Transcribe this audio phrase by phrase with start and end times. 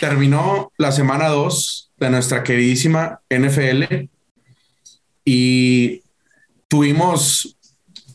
[0.00, 4.08] terminó la semana 2 de nuestra queridísima NFL
[5.26, 6.02] y
[6.68, 7.56] tuvimos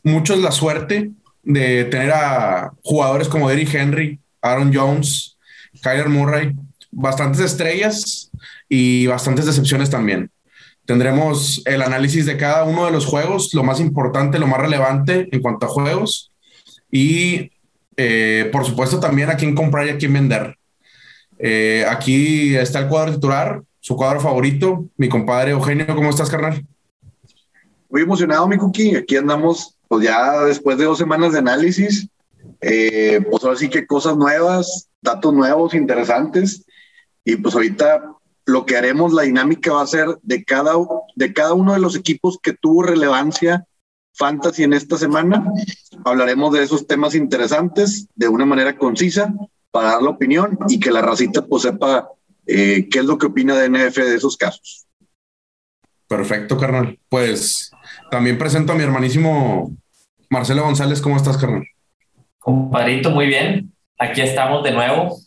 [0.04, 1.12] muchos la suerte
[1.44, 5.38] de tener a jugadores como Derrick Henry, Aaron Jones,
[5.84, 6.56] Kyler Murray,
[6.92, 8.32] bastantes estrellas
[8.68, 10.32] y bastantes decepciones también.
[10.86, 15.30] Tendremos el análisis de cada uno de los juegos, lo más importante, lo más relevante
[15.32, 16.32] en cuanto a juegos
[16.92, 17.52] y
[17.96, 20.58] eh, por supuesto también a quién comprar y a quién vender.
[21.38, 26.66] Eh, aquí está el cuadro titular, su cuadro favorito, mi compadre Eugenio, ¿cómo estás, carnal?
[27.90, 28.96] Muy emocionado, mi Cookie.
[28.96, 32.08] Aquí andamos, pues ya después de dos semanas de análisis,
[32.62, 36.66] eh, pues ahora sí que cosas nuevas, datos nuevos, interesantes.
[37.24, 38.02] Y pues ahorita
[38.46, 40.74] lo que haremos, la dinámica va a ser de cada,
[41.16, 43.66] de cada uno de los equipos que tuvo relevancia
[44.14, 45.46] fantasy en esta semana.
[46.06, 49.34] Hablaremos de esos temas interesantes de una manera concisa
[49.76, 52.08] para dar la opinión y que la racita pues sepa
[52.48, 54.88] eh, qué es lo que opina de NF de esos casos.
[56.08, 56.98] Perfecto, carnal.
[57.10, 57.72] Pues
[58.10, 59.76] también presento a mi hermanísimo
[60.30, 61.02] Marcelo González.
[61.02, 61.66] ¿Cómo estás, carnal?
[62.40, 63.74] Compadrito, muy bien.
[64.00, 65.18] Aquí estamos de nuevo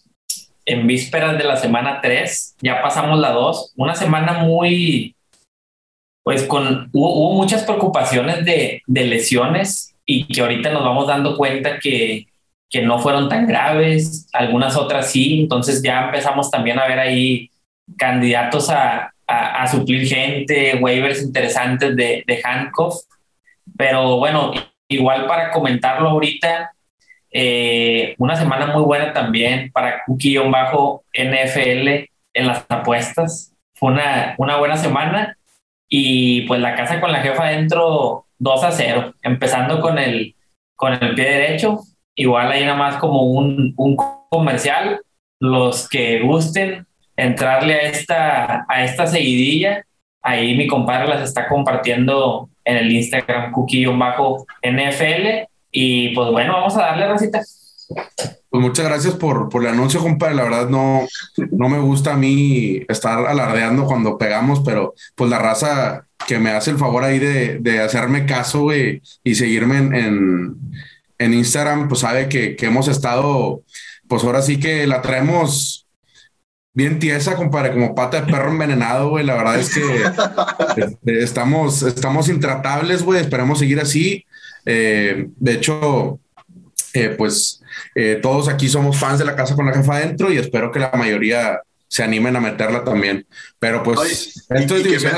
[0.64, 2.56] en vísperas de la semana 3.
[2.62, 3.74] Ya pasamos la 2.
[3.76, 5.14] Una semana muy,
[6.22, 11.78] pues con, hubo, muchas preocupaciones de, de, lesiones y que ahorita nos vamos dando cuenta
[11.78, 12.27] que,
[12.70, 15.40] que no fueron tan graves, algunas otras sí.
[15.40, 17.50] Entonces ya empezamos también a ver ahí
[17.96, 22.42] candidatos a, a, suplir gente, waivers interesantes de, de.
[23.76, 24.52] Pero bueno,
[24.88, 26.72] igual para comentarlo ahorita,
[27.30, 31.88] eh, una semana muy buena también para Cookie-Bajo NFL
[32.34, 33.54] en las apuestas.
[33.74, 35.36] Fue una, una buena semana
[35.88, 40.34] y pues la casa con la jefa adentro 2 a 0, empezando con el,
[40.74, 41.80] con el pie derecho.
[42.18, 43.96] Igual ahí nada más como un, un
[44.28, 45.00] comercial.
[45.40, 46.84] Los que gusten,
[47.16, 49.84] entrarle a esta, a esta seguidilla.
[50.20, 55.46] Ahí mi compadre las está compartiendo en el Instagram cookie-nfl.
[55.70, 57.40] Y pues bueno, vamos a darle, Rosita.
[58.50, 60.34] Pues muchas gracias por, por el anuncio, compadre.
[60.34, 61.06] La verdad no,
[61.52, 66.50] no me gusta a mí estar alardeando cuando pegamos, pero pues la raza que me
[66.50, 70.56] hace el favor ahí de, de hacerme caso güey, y seguirme en, en,
[71.18, 73.62] en, Instagram, pues sabe que, que hemos estado,
[74.08, 75.88] pues ahora sí que la traemos
[76.78, 79.24] bien tiesa, compadre, como pata de perro envenenado, güey.
[79.26, 79.82] La verdad es que
[80.76, 83.20] este, estamos, estamos intratables, güey.
[83.20, 84.24] Esperamos seguir así.
[84.64, 86.20] Eh, de hecho,
[86.94, 87.60] eh, pues
[87.96, 90.78] eh, todos aquí somos fans de la casa con la jefa adentro y espero que
[90.78, 93.26] la mayoría se animen a meterla también.
[93.58, 95.12] Pero pues esto es División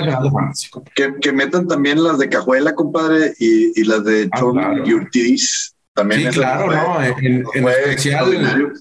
[0.94, 4.84] que, metan también las de Cajuela, compadre, y, las de ah, claro.
[5.94, 7.02] También sí, claro, ¿no?
[7.02, 8.72] En, en especial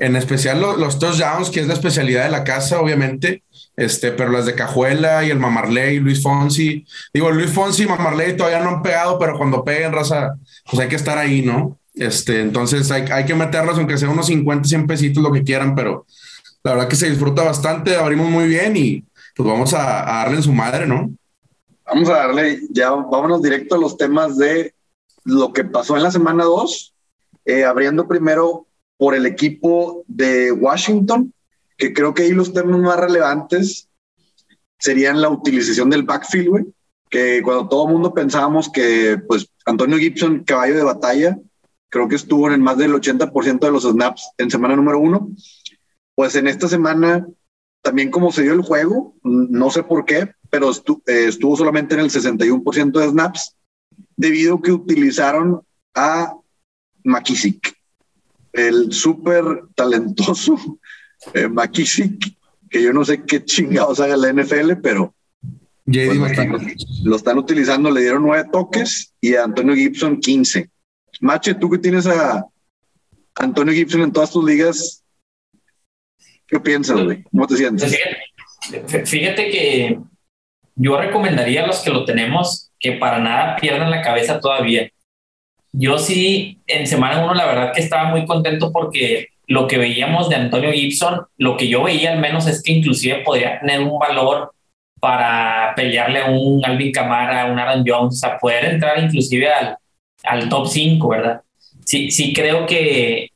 [0.00, 3.44] en especial los, touchdowns, que es la especialidad de la casa, obviamente,
[3.76, 6.86] este, pero las de Cajuela y el Mamarley, Luis Fonsi.
[7.12, 10.36] Digo, Luis Fonsi y Mamarley todavía no han pegado, pero cuando peguen, raza,
[10.70, 11.78] pues hay que estar ahí, ¿no?
[11.92, 15.74] Este, entonces hay, hay que meterlos, aunque sea unos 50, 100 pesitos, lo que quieran,
[15.74, 16.06] pero
[16.64, 19.04] la verdad que se disfruta bastante, abrimos muy bien y
[19.36, 21.10] pues vamos a, darle en su madre, ¿no?
[21.84, 24.72] Vamos a darle, ya vámonos directo a los temas de
[25.24, 26.94] lo que pasó en la semana 2,
[27.46, 28.66] eh, abriendo primero
[28.96, 31.32] por el equipo de Washington,
[31.76, 33.88] que creo que ahí los temas más relevantes
[34.78, 36.72] serían la utilización del backfield,
[37.08, 41.38] que cuando todo el mundo pensábamos que pues Antonio Gibson, caballo de batalla,
[41.88, 45.30] creo que estuvo en más del 80% de los snaps en semana número uno,
[46.14, 47.26] pues en esta semana
[47.82, 52.00] también como se dio el juego, no sé por qué, pero eh, estuvo solamente en
[52.00, 53.56] el 61% de snaps,
[54.20, 55.62] debido a que utilizaron
[55.94, 56.34] a
[57.04, 57.74] McKissick
[58.52, 59.44] el súper
[59.74, 60.58] talentoso
[61.34, 62.36] eh, McKissick,
[62.68, 65.14] que yo no sé qué chingados haga la NFL, pero
[65.86, 66.06] pues,
[67.02, 70.68] lo, están, utilizando, le dieron nueve toques y a Antonio Gibson 15.
[71.20, 72.44] Mache, tú que tienes a
[73.36, 75.02] Antonio Gibson en todas tus ligas,
[76.46, 77.22] ¿qué piensas, güey?
[77.22, 77.96] ¿Cómo te sientes?
[79.06, 79.98] Fíjate que
[80.74, 84.90] yo recomendaría a los que lo tenemos que para nada pierdan la cabeza todavía
[85.72, 90.28] yo sí, en semana uno, la verdad que estaba muy contento porque lo que veíamos
[90.28, 93.98] de Antonio Gibson, lo que yo veía al menos es que inclusive podría tener un
[93.98, 94.52] valor
[95.00, 99.76] para pelearle a un Alvin Camara, a un Aaron Jones, a poder entrar inclusive al,
[100.24, 101.40] al top 5, ¿verdad?
[101.84, 103.30] Sí, sí creo que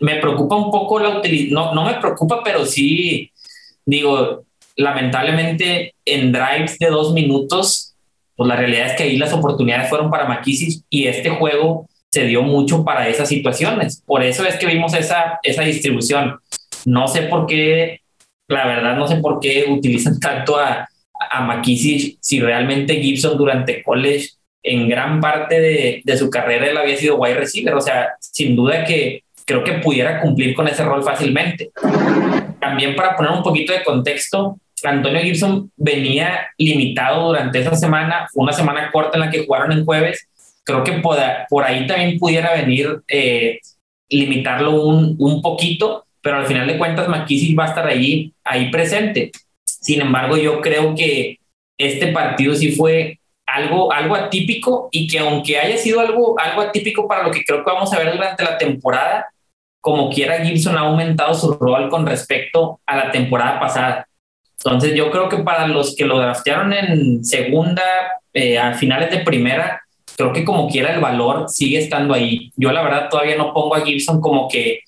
[0.00, 3.30] me preocupa un poco la utilidad, no, no me preocupa, pero sí,
[3.84, 4.44] digo,
[4.76, 7.95] lamentablemente en drives de dos minutos
[8.36, 12.24] pues la realidad es que ahí las oportunidades fueron para Maquisis y este juego se
[12.24, 14.02] dio mucho para esas situaciones.
[14.06, 16.38] Por eso es que vimos esa, esa distribución.
[16.84, 18.00] No sé por qué,
[18.48, 20.88] la verdad, no sé por qué utilizan tanto a,
[21.30, 24.28] a McKissick si realmente Gibson durante college
[24.62, 27.74] en gran parte de, de, su carrera él había sido wide receiver.
[27.74, 31.70] O sea, sin duda que creo que pudiera cumplir con ese rol fácilmente.
[32.60, 38.44] También para poner un poquito de contexto, Antonio Gibson venía limitado durante esa semana, fue
[38.44, 40.28] una semana corta en la que jugaron en jueves.
[40.64, 41.18] Creo que por,
[41.48, 43.60] por ahí también pudiera venir eh,
[44.08, 48.70] limitarlo un, un poquito, pero al final de cuentas McKissick va a estar ahí, ahí
[48.70, 49.30] presente.
[49.64, 51.38] Sin embargo, yo creo que
[51.78, 57.06] este partido sí fue algo, algo atípico y que aunque haya sido algo, algo atípico
[57.06, 59.26] para lo que creo que vamos a ver durante la temporada,
[59.80, 64.08] como quiera Gibson ha aumentado su rol con respecto a la temporada pasada.
[64.66, 67.82] Entonces yo creo que para los que lo draftearon en segunda,
[68.34, 69.80] eh, a finales de primera,
[70.16, 72.50] creo que como quiera el valor sigue estando ahí.
[72.56, 74.80] Yo la verdad todavía no pongo a Gibson como que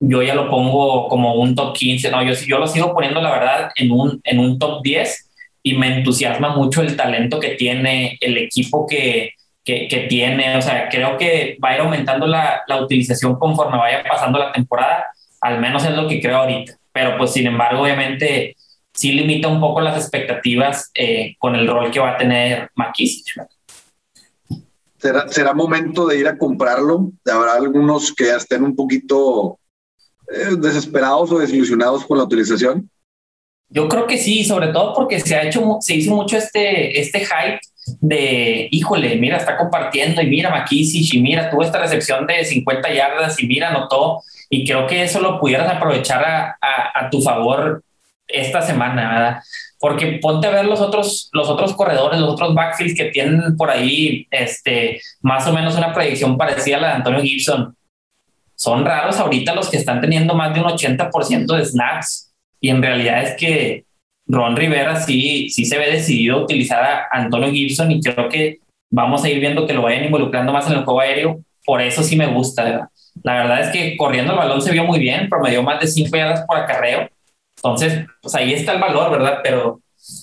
[0.00, 3.32] yo ya lo pongo como un top 15, no, yo, yo lo sigo poniendo la
[3.32, 5.30] verdad en un, en un top 10
[5.62, 9.32] y me entusiasma mucho el talento que tiene, el equipo que,
[9.62, 13.76] que, que tiene, o sea, creo que va a ir aumentando la, la utilización conforme
[13.76, 15.08] vaya pasando la temporada,
[15.42, 18.56] al menos es lo que creo ahorita, pero pues sin embargo obviamente
[18.98, 23.46] sí limita un poco las expectativas eh, con el rol que va a tener McKissick.
[24.96, 27.12] ¿Será, ¿Será momento de ir a comprarlo?
[27.32, 29.60] Habrá algunos que estén un poquito
[30.34, 32.90] eh, desesperados o desilusionados con la utilización.
[33.68, 37.20] Yo creo que sí, sobre todo porque se ha hecho, se hizo mucho este, este
[37.20, 37.60] hype
[38.00, 42.92] de, híjole, mira, está compartiendo y mira McKissick y mira, tuvo esta recepción de 50
[42.92, 44.22] yardas y mira, anotó.
[44.50, 47.84] Y creo que eso lo pudieras aprovechar a, a, a tu favor
[48.28, 49.42] esta semana.
[49.80, 53.70] Porque ponte a ver los otros, los otros corredores, los otros backfields que tienen por
[53.70, 57.74] ahí, este, más o menos una predicción parecida a la de Antonio Gibson.
[58.54, 62.32] Son raros ahorita los que están teniendo más de un 80% de snaps.
[62.60, 63.84] Y en realidad es que
[64.26, 68.58] Ron Rivera sí, sí se ve decidido a utilizar a Antonio Gibson y creo que
[68.90, 71.40] vamos a ir viendo que lo vayan involucrando más en el juego aéreo.
[71.64, 72.90] Por eso sí me gusta.
[73.22, 76.16] La verdad es que corriendo el balón se vio muy bien, promedió más de 5
[76.16, 77.08] yardas por acarreo
[77.58, 79.40] entonces, pues ahí está el valor, ¿verdad?
[79.42, 79.80] Pero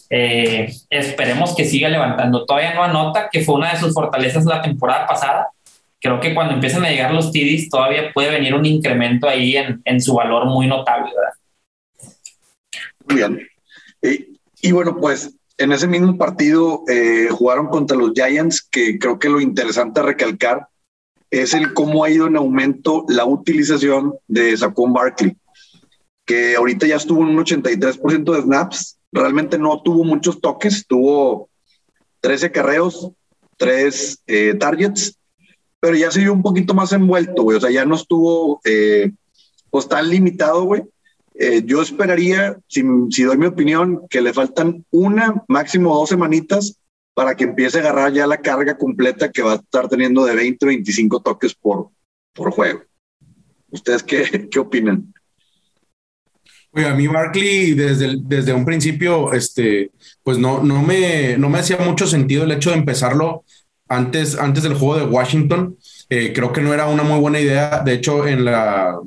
[0.10, 2.46] eh, esperemos que siga levantando.
[2.46, 5.50] Todavía no anota, que fue una de sus fortalezas la temporada pasada.
[6.00, 9.82] Creo que cuando empiezan a llegar los TDs todavía puede venir un incremento ahí en,
[9.86, 12.14] en su valor muy notable, ¿verdad?
[13.08, 13.48] Muy bien.
[14.02, 19.20] Y, y bueno, pues en ese mismo partido eh, jugaron contra los Giants, que creo
[19.20, 20.68] que lo interesante a recalcar
[21.32, 25.36] es el cómo ha ido en aumento la utilización de Saquon Barkley
[26.26, 29.00] que ahorita ya estuvo en un 83% de snaps.
[29.12, 31.50] Realmente no tuvo muchos toques, tuvo
[32.22, 33.12] 13 carreos,
[33.58, 35.18] 3 eh, targets,
[35.80, 37.58] pero ya se vio un poquito más envuelto, güey.
[37.58, 39.12] O sea, ya no estuvo eh,
[39.70, 40.84] pues tan limitado, güey.
[41.36, 46.80] Eh, yo esperaría, si, doy mi opinión, que le faltan una, máximo dos semanitas
[47.14, 50.36] para que empiece a agarrar ya la carga completa que va a estar teniendo de
[50.36, 51.90] 20 o 25 toques por,
[52.34, 52.82] por juego.
[53.70, 55.14] ¿Ustedes qué, qué opinan?
[56.76, 59.92] Oye, a mí Barkley desde, desde un principio, este,
[60.24, 63.46] pues no, no, me, no me hacía mucho sentido el hecho de empezarlo
[63.88, 65.78] antes, antes del juego de Washington.
[66.10, 67.82] Eh, creo que no era una muy buena idea.
[67.86, 69.00] De hecho, en la,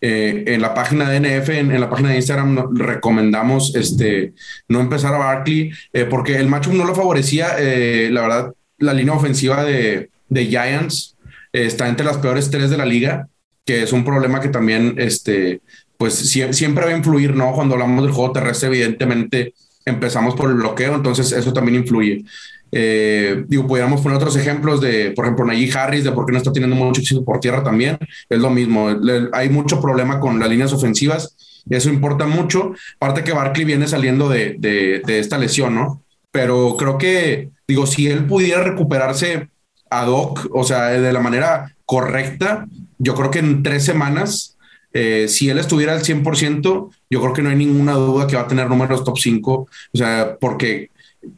[0.00, 4.34] eh, en la página de NF, en, en la página de Instagram, recomendamos este,
[4.68, 7.56] no empezar a Barkley eh, porque el matchup no lo favorecía.
[7.58, 11.16] La verdad, la línea ofensiva de, de Giants
[11.52, 13.28] está entre las peores tres de la liga,
[13.64, 15.60] que es un problema que también este,
[15.96, 17.52] pues siempre va a influir, ¿no?
[17.52, 22.24] Cuando hablamos del juego terrestre, evidentemente empezamos por el bloqueo, entonces eso también influye.
[22.72, 26.38] Eh, digo, pudiéramos poner otros ejemplos de, por ejemplo, Najee Harris, de por qué no
[26.38, 27.98] está teniendo mucho éxito por tierra también.
[28.28, 28.88] Es lo mismo,
[29.32, 31.36] hay mucho problema con las líneas ofensivas,
[31.70, 32.72] eso importa mucho.
[32.96, 36.02] Aparte que Barkley viene saliendo de, de, de esta lesión, ¿no?
[36.32, 39.48] Pero creo que, digo, si él pudiera recuperarse
[39.88, 42.66] ad hoc, o sea, de la manera correcta,
[42.98, 44.53] yo creo que en tres semanas
[44.94, 48.42] eh, si él estuviera al 100%, yo creo que no hay ninguna duda que va
[48.42, 50.90] a tener números top 5, o sea, porque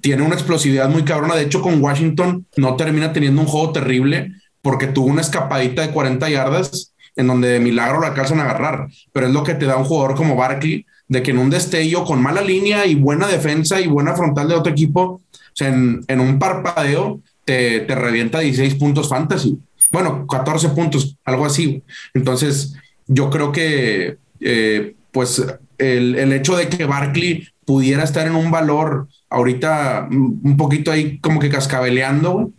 [0.02, 1.34] tiene una explosividad muy cabrona.
[1.34, 5.90] De hecho, con Washington no termina teniendo un juego terrible porque tuvo una escapadita de
[5.90, 9.64] 40 yardas en donde de milagro la alcanzan a agarrar, pero es lo que te
[9.64, 13.26] da un jugador como Barkley, de que en un destello con mala línea y buena
[13.26, 15.22] defensa y buena frontal de otro equipo, o
[15.54, 19.58] sea, en, en un parpadeo te, te revienta 16 puntos fantasy.
[19.90, 21.82] Bueno, 14 puntos, algo así.
[22.12, 22.74] Entonces,
[23.06, 25.44] yo creo que eh, pues
[25.78, 31.18] el, el, hecho de que Barkley pudiera estar en un valor ahorita un poquito ahí
[31.18, 32.50] como que cascabeleando,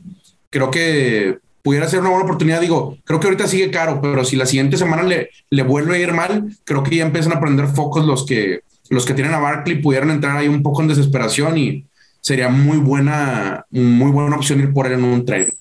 [0.50, 2.62] creo que pudiera ser una buena oportunidad.
[2.62, 6.00] Digo, creo que ahorita sigue caro, pero si la siguiente semana le, le vuelve a
[6.00, 9.40] ir mal, creo que ya empiezan a prender focos los que, los que tienen a
[9.40, 11.86] Barkley, pudieran entrar ahí un poco en desesperación y
[12.22, 15.54] sería muy buena, muy buena opción ir por él en un trade.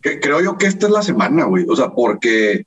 [0.00, 1.66] creo yo que esta es la semana, güey.
[1.68, 2.64] O sea, porque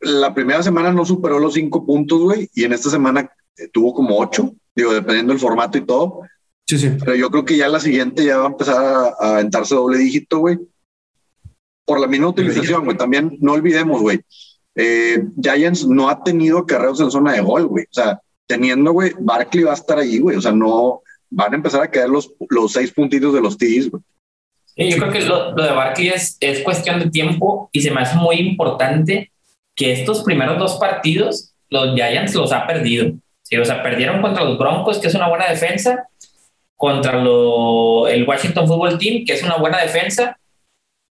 [0.00, 3.94] la primera semana no superó los cinco puntos, güey, y en esta semana eh, tuvo
[3.94, 6.22] como ocho, digo, dependiendo del formato y todo.
[6.66, 6.90] Sí, sí.
[6.98, 9.98] Pero yo creo que ya la siguiente ya va a empezar a, a aventarse doble
[9.98, 10.58] dígito, güey.
[11.84, 12.96] Por la misma utilización, güey.
[12.96, 14.20] También no olvidemos, güey.
[14.76, 17.84] Eh, Giants no ha tenido carreros en zona de gol, güey.
[17.84, 20.36] O sea, teniendo, güey, Barkley va a estar ahí, güey.
[20.36, 23.90] O sea, no van a empezar a caer los, los seis puntitos de los T's,
[23.90, 24.02] güey.
[24.64, 27.90] Sí, yo creo que lo, lo de Barkley es, es cuestión de tiempo y se
[27.90, 29.32] me hace muy importante
[29.80, 33.12] que estos primeros dos partidos los Giants los ha perdido.
[33.42, 36.06] Sí, o sea, perdieron contra los Broncos, que es una buena defensa,
[36.76, 40.38] contra lo, el Washington Football Team, que es una buena defensa.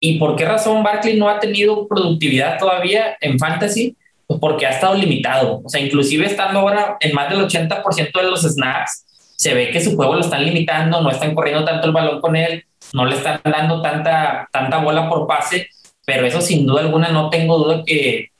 [0.00, 3.99] ¿Y por qué razón Barkley no ha tenido productividad todavía en fantasy?
[4.26, 5.61] Pues porque ha estado limitado.
[5.62, 9.04] O sea, inclusive estando ahora en más del 80% de los snaps,
[9.37, 12.35] se ve que su juego lo están limitando, no están corriendo tanto el balón con
[12.35, 15.68] él, no le están dando tanta, tanta bola por pase,
[16.06, 18.30] pero eso sin duda alguna no tengo duda que,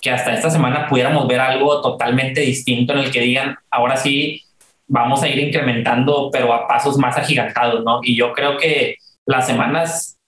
[0.00, 4.42] que hasta esta semana pudiéramos ver algo totalmente distinto en el que digan, ahora sí,
[4.86, 8.00] vamos a ir incrementando, pero a pasos más agigantados, ¿no?
[8.02, 10.18] Y yo creo que las semanas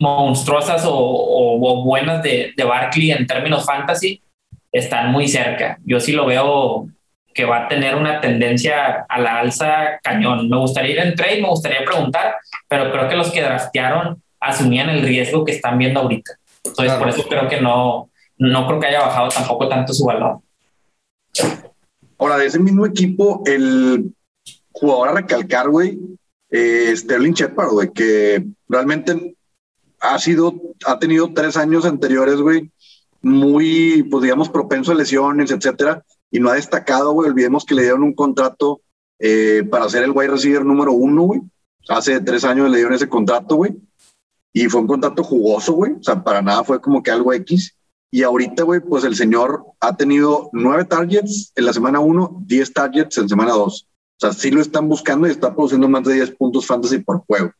[0.00, 4.22] monstruosas o, o, buenas de, de Barkley en términos fantasy
[4.72, 5.78] están muy cerca.
[5.84, 6.88] Yo sí lo veo
[7.34, 10.48] que va a tener una tendencia a la alza cañón.
[10.48, 14.90] Me gustaría ir en trade, me gustaría preguntar, pero creo que los que draftearon asumían
[14.90, 16.32] el riesgo que están viendo ahorita.
[16.64, 20.40] Entonces, por eso creo que no, no creo que haya bajado tampoco tanto su valor.
[22.18, 24.12] Ahora, de ese mismo equipo, el
[24.72, 25.98] jugador a recalcar, güey,
[26.50, 29.36] eh, Sterling Shepard, güey, que realmente
[30.00, 30.54] ha sido,
[30.86, 32.70] ha tenido tres años anteriores, güey,
[33.22, 37.28] muy, pues digamos, propenso a lesiones, etcétera, y no ha destacado, güey.
[37.28, 38.80] Olvidemos que le dieron un contrato
[39.18, 41.40] eh, para ser el wide receiver número uno, güey.
[41.88, 43.76] Hace tres años le dieron ese contrato, güey.
[44.52, 45.92] Y fue un contrato jugoso, güey.
[45.92, 47.77] O sea, para nada fue como que algo X.
[48.10, 52.72] Y ahorita, güey, pues el señor ha tenido nueve targets en la semana uno, diez
[52.72, 53.88] targets en semana dos.
[54.20, 57.20] O sea, sí lo están buscando y está produciendo más de 10 puntos fantasy por
[57.20, 57.52] juego.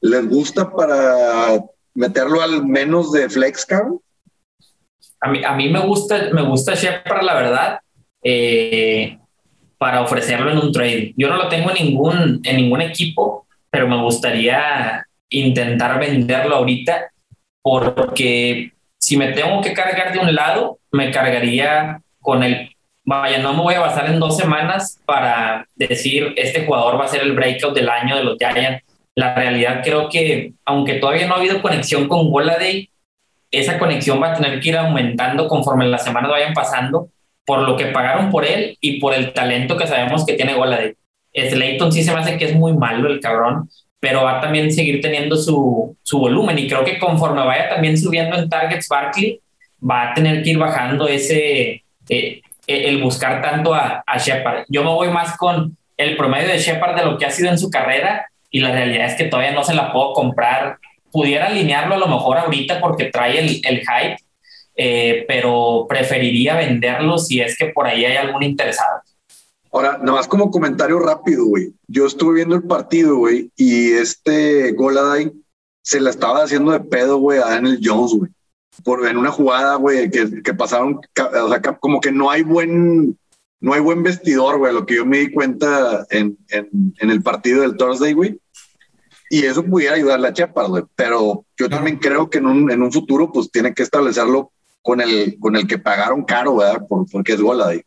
[0.00, 1.60] ¿Les gusta para
[1.94, 4.00] meterlo al menos de flex, cabrón?
[5.20, 7.80] A mí, a mí me gusta, me gusta Shepard, la verdad,
[8.22, 9.18] eh,
[9.76, 11.14] para ofrecerlo en un trade.
[11.16, 17.10] Yo no lo tengo en ningún, en ningún equipo, pero me gustaría intentar venderlo ahorita
[17.60, 22.70] porque si me tengo que cargar de un lado, me cargaría con el,
[23.04, 27.08] vaya, no me voy a basar en dos semanas para decir, este jugador va a
[27.08, 28.84] ser el breakout del año de los Giants.
[29.16, 32.88] La realidad creo que, aunque todavía no ha habido conexión con Goladay,
[33.50, 37.08] esa conexión va a tener que ir aumentando conforme las semanas vayan pasando,
[37.44, 40.94] por lo que pagaron por él y por el talento que sabemos que tiene Goladay.
[41.34, 43.68] Slayton sí se me hace que es muy malo el cabrón,
[44.02, 47.96] pero va a también seguir teniendo su, su volumen y creo que conforme vaya también
[47.96, 49.38] subiendo en targets Barkley,
[49.80, 54.64] va a tener que ir bajando ese, eh, el buscar tanto a, a Shepard.
[54.68, 57.60] Yo me voy más con el promedio de Shepard de lo que ha sido en
[57.60, 60.78] su carrera y la realidad es que todavía no se la puedo comprar.
[61.12, 64.16] Pudiera alinearlo a lo mejor ahorita porque trae el, el hype,
[64.74, 69.00] eh, pero preferiría venderlo si es que por ahí hay algún interesado.
[69.72, 71.72] Ahora, nada más como comentario rápido, güey.
[71.88, 75.32] Yo estuve viendo el partido, güey, y este Goladay
[75.82, 78.30] se la estaba haciendo de pedo, güey, a Daniel Jones, güey.
[78.84, 83.18] Por, en una jugada, güey, que, que, pasaron, o sea, como que no hay buen,
[83.60, 87.22] no hay buen vestidor, güey, lo que yo me di cuenta en, en, en el
[87.22, 88.38] partido del Thursday, güey.
[89.30, 90.84] Y eso pudiera ayudarle a Chiapas, güey.
[90.94, 94.52] Pero yo también creo que en un, en un futuro, pues tiene que establecerlo
[94.82, 96.86] con el, con el que pagaron caro, ¿verdad?
[96.86, 97.82] Por, porque es Goladay.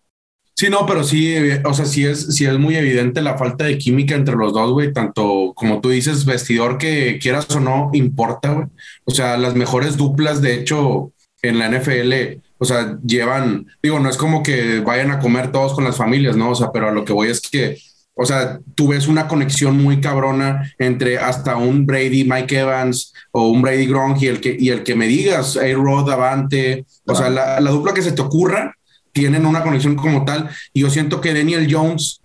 [0.57, 1.35] Sí, no, pero sí,
[1.65, 4.71] o sea, sí es, sí es muy evidente la falta de química entre los dos,
[4.71, 4.93] güey.
[4.93, 8.67] Tanto como tú dices, vestidor que quieras o no, importa, güey.
[9.03, 14.09] O sea, las mejores duplas, de hecho, en la NFL, o sea, llevan, digo, no
[14.09, 16.51] es como que vayan a comer todos con las familias, ¿no?
[16.51, 17.77] O sea, pero a lo que voy es que,
[18.15, 23.49] o sea, tú ves una conexión muy cabrona entre hasta un Brady, Mike Evans o
[23.49, 27.29] un Brady Gronk y el que, y el que me digas, A-Rod, Avante, o sea,
[27.29, 28.73] la, la dupla que se te ocurra
[29.15, 30.49] tienen una conexión como tal.
[30.73, 32.19] Y yo siento que Daniel Jones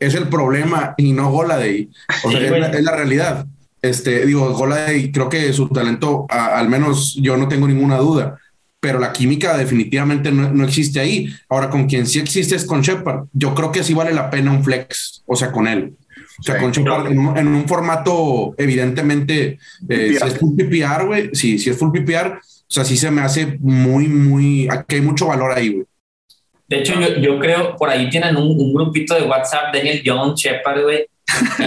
[0.00, 1.88] es el problema y no Goladay.
[2.24, 3.46] O sea, sí, es, la, es, la, realidad.
[3.80, 8.38] Este, digo, Goladay, creo que su talento, a, al menos yo no tengo ninguna duda,
[8.80, 11.32] pero la química definitivamente no, no, existe ahí.
[11.48, 13.26] Ahora, con quien sí existe es con Shepard.
[13.32, 15.94] Yo creo que sí vale la pena un flex, o sea, con él.
[16.40, 21.06] O sea, con Chopard en, un, en un formato, evidentemente, eh, si es full PPR,
[21.06, 24.96] güey, sí, si es full PPR, o sea, sí se me hace muy, muy, aquí
[24.96, 25.86] hay mucho valor ahí, güey.
[26.72, 30.40] De hecho, yo, yo creo, por ahí tienen un, un grupito de WhatsApp, Daniel Jones,
[30.40, 31.04] Shepard, güey,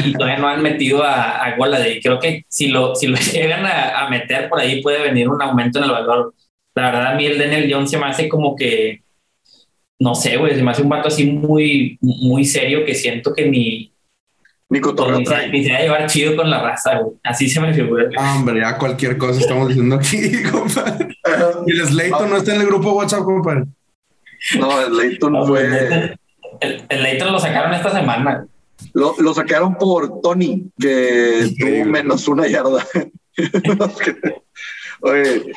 [0.04, 2.02] y todavía no han metido a, a Goladay.
[2.02, 5.40] Creo que si lo, si lo llegan a, a, meter por ahí puede venir un
[5.40, 6.34] aumento en el valor.
[6.74, 9.04] La verdad, a mí el Daniel Jones se me hace como que,
[10.00, 13.48] no sé, güey, se me hace un vato así muy, muy serio que siento que
[13.48, 13.94] ni,
[14.70, 17.16] ni cotorreo ni, se, ni se va a llevar chido con la raza, güey.
[17.24, 18.10] Así se me figura.
[18.18, 21.16] Ah, hombre, ya cualquier cosa estamos diciendo aquí, compadre.
[21.68, 23.66] Y el Slayton no está en el grupo WhatsApp, compadre.
[24.60, 26.18] No, el Leighton No, fue.
[26.62, 28.48] El, el Leighton lo sacaron esta semana.
[28.94, 32.86] Lo, lo sacaron por Tony, que tuvo menos una yarda.
[35.02, 35.52] Oye,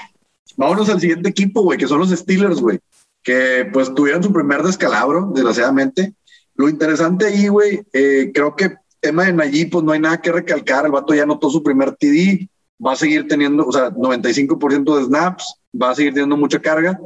[0.57, 2.81] vámonos al siguiente equipo, güey, que son los Steelers, güey,
[3.23, 6.15] que pues tuvieron su primer descalabro, desgraciadamente.
[6.55, 10.33] Lo interesante ahí, güey, eh, creo que tema de Nayib, pues no hay nada que
[10.33, 10.85] recalcar.
[10.85, 12.49] El vato ya anotó su primer TD,
[12.85, 16.99] va a seguir teniendo, o sea, 95% de snaps, va a seguir teniendo mucha carga.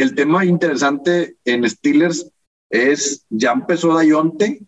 [0.00, 2.32] El tema interesante en Steelers
[2.70, 4.60] es, ya empezó Dayonte,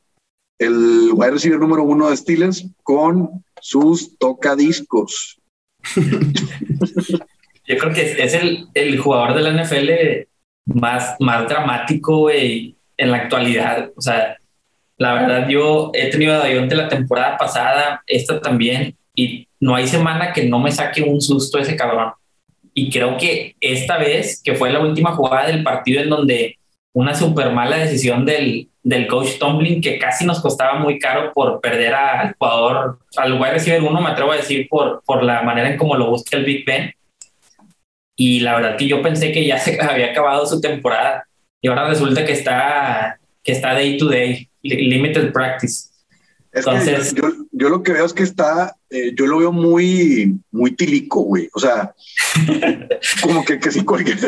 [0.58, 5.40] el wide receiver número uno de Steelers, con sus tocadiscos.
[7.66, 8.34] Yo creo que es
[8.74, 10.28] el, jugador de la NFL
[10.66, 11.16] más,
[11.48, 13.90] dramático, en la actualidad.
[13.96, 14.36] O sea,
[14.98, 19.86] la verdad, yo he tenido a Dayonte la temporada pasada, esta también, y no hay
[19.86, 22.12] semana que no me saque un susto ese cabrón.
[22.74, 26.58] Y creo que esta vez, que fue la última jugada del partido en donde
[26.94, 31.60] una súper mala decisión del, del coach Tomlin, que casi nos costaba muy caro por
[31.60, 35.70] perder al jugador, al wide receiver uno, me atrevo a decir, por, por la manera
[35.70, 36.92] en cómo lo busca el Big Ben.
[38.16, 41.26] Y la verdad que yo pensé que ya se había acabado su temporada.
[41.60, 45.91] Y ahora resulta que está, que está day to day, limited practice.
[46.52, 49.52] Es Entonces, yo, yo, yo, lo que veo es que está, eh, yo lo veo
[49.52, 51.48] muy, muy tilico, güey.
[51.54, 51.94] O sea,
[53.22, 54.18] como que, que si cualquier,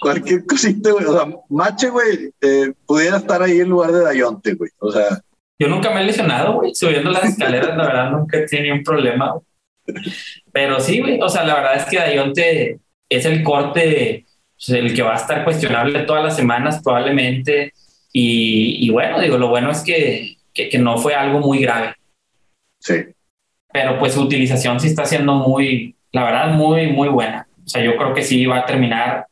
[0.00, 1.04] cualquier cosita, güey.
[1.04, 4.70] O sea, Mache, güey, eh, pudiera estar ahí en lugar de Dayonte, güey.
[4.80, 5.22] O sea.
[5.56, 6.74] Yo nunca me he lesionado, güey.
[6.74, 9.38] Subiendo las escaleras, la verdad, nunca he tenido un problema.
[10.50, 11.20] Pero sí, güey.
[11.22, 15.20] O sea, la verdad es que Dayonte es el corte, pues, el que va a
[15.20, 17.72] estar cuestionable todas las semanas, probablemente.
[18.12, 21.94] Y, y bueno, digo, lo bueno es que que, que, no fue algo muy grave.
[22.78, 22.94] Sí.
[23.72, 27.46] Pero pues su utilización sí está siendo muy, la verdad, muy, muy buena.
[27.64, 29.26] O sea, yo creo que sí va a terminar,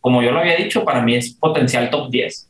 [0.00, 2.48] como yo lo había dicho, para mí es potencial top 10.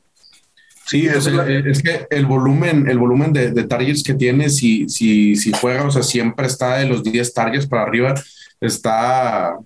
[0.86, 5.36] Sí, es, es que el volumen, el volumen de, de, targets que tiene, si, si,
[5.36, 8.14] si juega, o sea, siempre está de los 10 targets para arriba,
[8.60, 9.56] está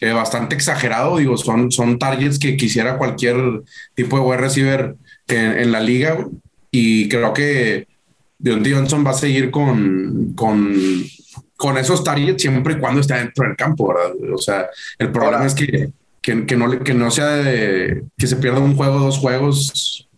[0.00, 1.16] eh, bastante exagerado.
[1.16, 3.36] Digo, son, son targets que quisiera cualquier
[3.94, 4.94] tipo de wide receiver
[5.26, 6.26] en, en la liga.
[6.70, 7.86] Y creo que
[8.38, 10.74] Deontay Johnson va a seguir con, con,
[11.56, 14.12] con esos targets siempre y cuando esté dentro del campo, ¿verdad?
[14.32, 18.26] O sea, el problema Ahora, es que, que, que, no, que no sea de, que
[18.26, 20.08] se pierda un juego, dos juegos.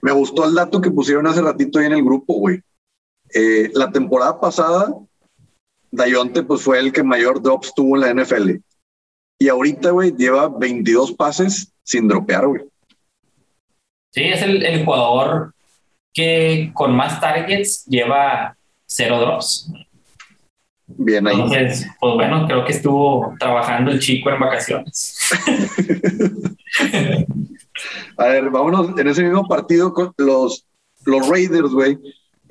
[0.00, 2.62] Me gustó el dato que pusieron hace ratito ahí en el grupo, güey.
[3.34, 4.94] Eh, la temporada pasada,
[5.90, 8.60] Dayonte pues fue el que mayor drops tuvo en la NFL.
[9.40, 12.62] Y ahorita, güey, lleva 22 pases sin dropear, güey.
[14.10, 15.54] Sí, es el, el, jugador
[16.14, 19.70] que con más targets lleva cero drops.
[20.86, 21.34] Bien ahí.
[21.34, 25.30] Entonces, pues bueno, creo que estuvo trabajando el chico en vacaciones.
[28.16, 30.66] A ver, vámonos en ese mismo partido con los,
[31.04, 31.98] los Raiders, güey.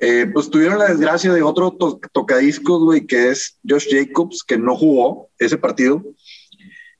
[0.00, 4.56] Eh, pues tuvieron la desgracia de otro to tocadiscos, güey, que es Josh Jacobs, que
[4.56, 6.02] no jugó ese partido.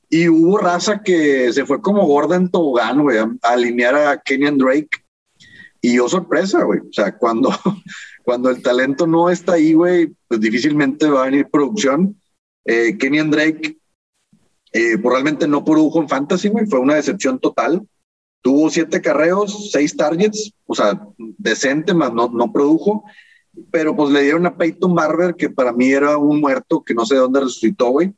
[0.09, 4.57] Y hubo raza que se fue como gorda en tobogán, güey, a, alinear a Kenyan
[4.57, 4.89] Drake.
[5.81, 6.79] Y yo sorpresa, güey.
[6.79, 7.51] O sea, cuando,
[8.23, 12.19] cuando el talento no está ahí, güey, pues difícilmente va a venir producción.
[12.65, 13.77] Eh, Kenyan Drake,
[14.73, 16.65] eh, pues realmente no produjo en fantasy, güey.
[16.65, 17.87] Fue una decepción total.
[18.41, 20.99] Tuvo siete carreos, seis targets, o sea,
[21.37, 23.03] decente, más no, no produjo.
[23.69, 27.05] Pero pues le dieron a Peyton Barber, que para mí era un muerto que no
[27.05, 28.13] sé de dónde resucitó, güey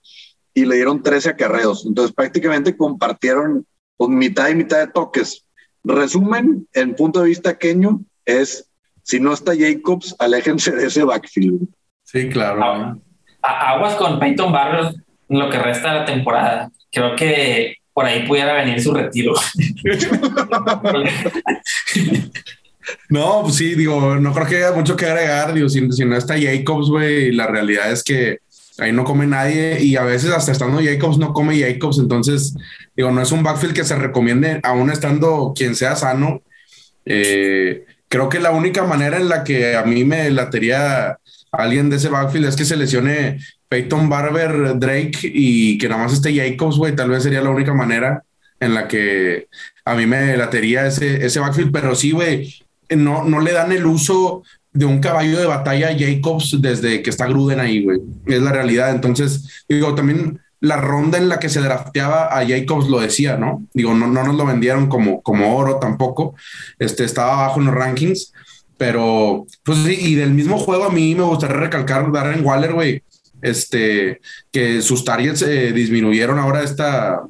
[0.54, 1.86] y le dieron 13 acarreos.
[1.86, 3.66] Entonces prácticamente compartieron
[3.98, 5.46] pues, mitad y mitad de toques.
[5.84, 8.70] Resumen, en punto de vista queño, es
[9.04, 11.68] si no está Jacobs, aléjense de ese backfield.
[12.04, 13.02] Sí, claro.
[13.42, 14.94] Aguas con Peyton Barber
[15.30, 16.72] lo que resta de la temporada.
[16.92, 19.34] Creo que por ahí pudiera venir su retiro.
[23.10, 25.54] no, pues sí, digo, no creo que haya mucho que agregar.
[25.54, 28.40] Digo, si, si no está Jacobs, güey, la realidad es que
[28.82, 32.56] ahí no come nadie y a veces hasta estando Jacobs no come Jacobs, entonces
[32.96, 36.42] digo, no es un backfield que se recomiende aún estando quien sea sano.
[37.06, 41.20] Eh, creo que la única manera en la que a mí me latería
[41.52, 43.38] alguien de ese backfield es que se lesione
[43.70, 46.96] Peyton Barber, Drake y que nada más esté Jacobs, güey.
[46.96, 48.24] Tal vez sería la única manera
[48.60, 49.48] en la que
[49.86, 52.52] a mí me latería ese, ese backfield, pero sí, güey,
[52.90, 57.28] no, no le dan el uso de un caballo de batalla Jacobs desde que está
[57.28, 58.00] Gruden ahí, güey.
[58.26, 58.92] Es la realidad.
[58.92, 63.66] Entonces, digo, también la ronda en la que se drafteaba a Jacobs lo decía, ¿no?
[63.74, 66.36] Digo, no, no nos lo vendieron como, como oro tampoco.
[66.80, 68.32] Este, estaba abajo en los rankings,
[68.78, 73.04] pero pues sí, y del mismo juego a mí me gustaría recalcar Darren Waller, güey,
[73.42, 77.22] este, que sus targets eh, disminuyeron ahora esta,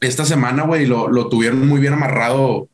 [0.00, 2.68] esta semana, güey, lo, lo tuvieron muy bien amarrado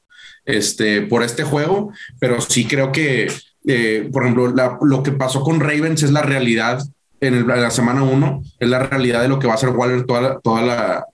[0.45, 3.31] este, por este juego, pero sí creo que,
[3.67, 6.83] eh, por ejemplo, lo que pasó con Ravens es la realidad
[7.21, 10.21] en, la semana 1, es la realidad de lo que va a hacer Waller toda
[10.21, 11.07] la, toda la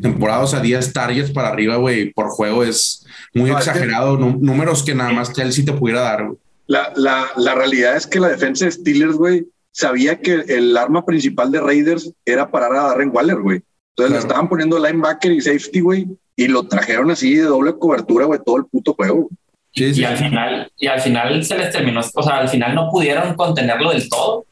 [0.00, 4.94] temporada, o sea, 10 targets para arriba, güey, por juego es muy exagerado, números que
[4.94, 6.30] nada más que él sí te pudiera dar,
[6.66, 11.04] La, la, la realidad es que la defensa de Steelers, güey, sabía que el arma
[11.04, 13.62] principal de Raiders era parar a Darren Waller, güey.
[13.90, 18.24] Entonces le estaban poniendo linebacker y safety, güey, y lo trajeron así de doble cobertura,
[18.24, 19.28] güey, todo el puto juego.
[19.72, 23.34] Y al final, y al final se les terminó, o sea, al final no pudieron
[23.34, 24.44] contenerlo del todo,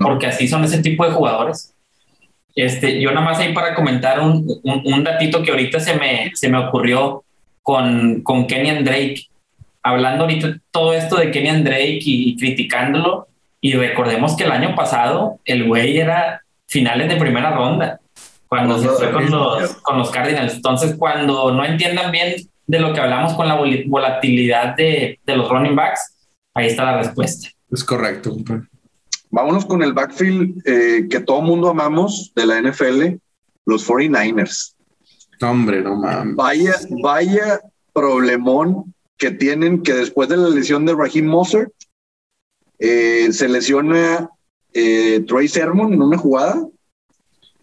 [0.00, 1.74] porque así son ese tipo de jugadores.
[2.54, 6.48] Este, yo nada más ahí para comentar un, un, datito que ahorita se me, se
[6.48, 7.24] me ocurrió
[7.62, 9.26] con, con Kenyan Drake.
[9.82, 13.28] Hablando ahorita todo esto de Kenyan Drake y, criticándolo,
[13.60, 18.00] y recordemos que el año pasado el güey era finales de primera ronda
[18.48, 20.54] cuando se fue con los, con los Cardinals.
[20.54, 22.34] Entonces, cuando no entiendan bien
[22.70, 26.98] de lo que hablamos con la volatilidad de, de los running backs, ahí está la
[26.98, 27.48] respuesta.
[27.70, 28.36] Es correcto.
[29.30, 33.16] Vámonos con el backfield eh, que todo mundo amamos de la NFL,
[33.66, 34.74] los 49ers.
[35.42, 36.36] hombre, no mames.
[36.36, 37.60] Vaya, vaya
[37.92, 41.72] problemón que tienen que después de la lesión de Raheem Mosser,
[42.78, 44.30] eh, se lesiona
[44.72, 46.66] eh, Troy Sermon en una jugada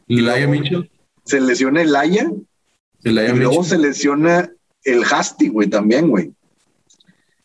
[0.08, 0.90] Laia Mitchell.
[1.26, 2.30] Se lesiona el Aya.
[3.04, 4.50] y luego se lesiona
[4.88, 6.34] el Hasty, güey, también, güey.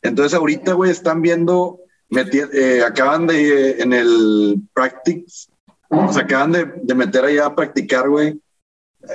[0.03, 5.49] Entonces ahorita, güey, están viendo, eh, acaban de, en el practice,
[6.13, 8.41] se acaban de, meter allá a practicar, güey.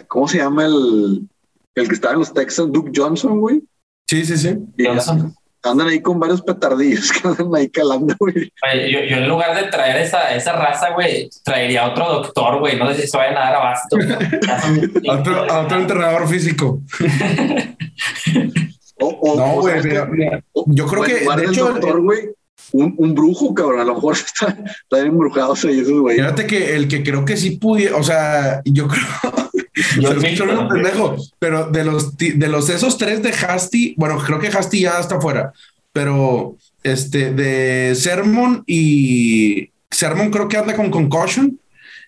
[0.08, 1.28] ¿Cómo se llama el,
[1.76, 2.72] el que estaba en los Texans?
[2.72, 3.64] Duke Johnson, güey.
[4.08, 4.58] Sí, sí, sí.
[4.78, 8.52] Johnson andan ahí con varios petardillos que andan ahí calando, güey.
[8.92, 12.78] Yo, yo, en lugar de traer esa, esa raza, güey, traería a otro doctor, güey.
[12.78, 13.98] No sé si se vayan a dar abasto.
[13.98, 16.82] a, otro, a otro entrenador físico.
[19.00, 19.82] no, güey,
[20.68, 22.30] yo creo que, de hecho, doctor, güey,
[22.74, 23.80] un, un, brujo, cabrón.
[23.80, 26.18] A lo mejor está, está embrujado ahí esos güey.
[26.18, 29.47] Fíjate que el que creo que sí pudiera, o sea, yo creo
[30.00, 34.82] yo pendejo, pero de los, de los esos tres de Hasty, bueno, creo que Hasty
[34.82, 35.54] ya está fuera,
[35.94, 41.60] pero este de Sermon y Sermon creo que anda con concussion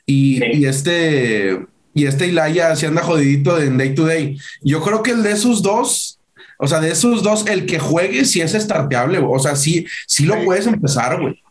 [0.05, 1.59] y, y este
[1.93, 4.37] y este Ilaya se anda jodidito en day to day.
[4.61, 6.19] Yo creo que el de esos dos,
[6.57, 10.25] o sea, de esos dos, el que juegue si es starteable, o sea, sí, sí
[10.25, 11.41] lo puedes empezar, güey.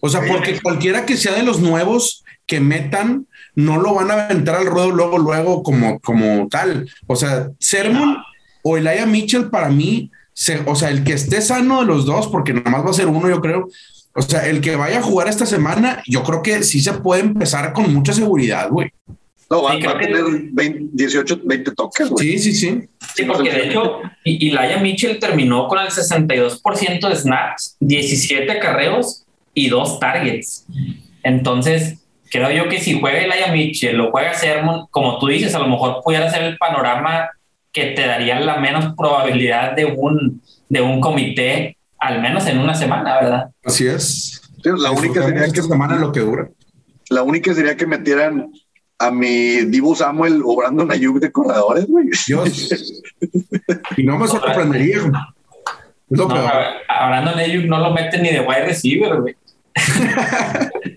[0.00, 3.26] O sea, porque cualquiera que sea de los nuevos que metan,
[3.56, 6.88] no lo van a aventar al ruedo luego, luego como, como tal.
[7.06, 8.18] O sea, Sermon
[8.62, 12.28] o Elijah Mitchell para mí, se, o sea, el que esté sano de los dos,
[12.28, 13.68] porque nada más va a ser uno, yo creo.
[14.12, 17.22] O sea, el que vaya a jugar esta semana, yo creo que sí se puede
[17.22, 18.92] empezar con mucha seguridad, güey.
[19.48, 20.24] No, va, a tener
[20.92, 22.26] 18, 20 toques, güey.
[22.26, 22.88] Sí, sí, sí.
[23.14, 29.68] Sí, porque de hecho, Elijah Mitchell terminó con el 62% de snaps, 17 carreos y
[29.68, 30.66] dos targets.
[31.22, 31.98] Entonces,
[32.30, 35.68] creo yo que si juega Elijah Mitchell o juega Sermon, como tú dices, a lo
[35.68, 37.30] mejor pudiera ser el panorama
[37.72, 42.74] que te daría la menos probabilidad de un, de un comité, al menos en una
[42.74, 43.50] semana, ¿verdad?
[43.64, 44.40] Así es.
[44.64, 46.48] la única sería que semana lo que dura.
[47.10, 48.50] La única sería que metieran
[48.98, 52.08] a mi Divo Samuel o Brandon Ayuk de corredores, güey.
[52.26, 52.70] Dios.
[53.96, 54.96] y no me sorprendería.
[56.08, 59.36] Es lo no, A Brandon Ayuk no lo meten ni de wide receiver, güey.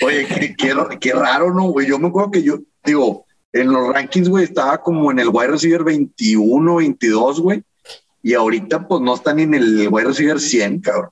[0.00, 1.86] Oye, qué, raro, ¿no, güey?
[1.86, 5.48] Yo me acuerdo que yo, digo, en los rankings, güey, estaba como en el wide
[5.48, 7.62] receiver 21, 22, güey.
[8.22, 11.10] Y ahorita, pues, no están ni en el wide receiver 100, cabrón.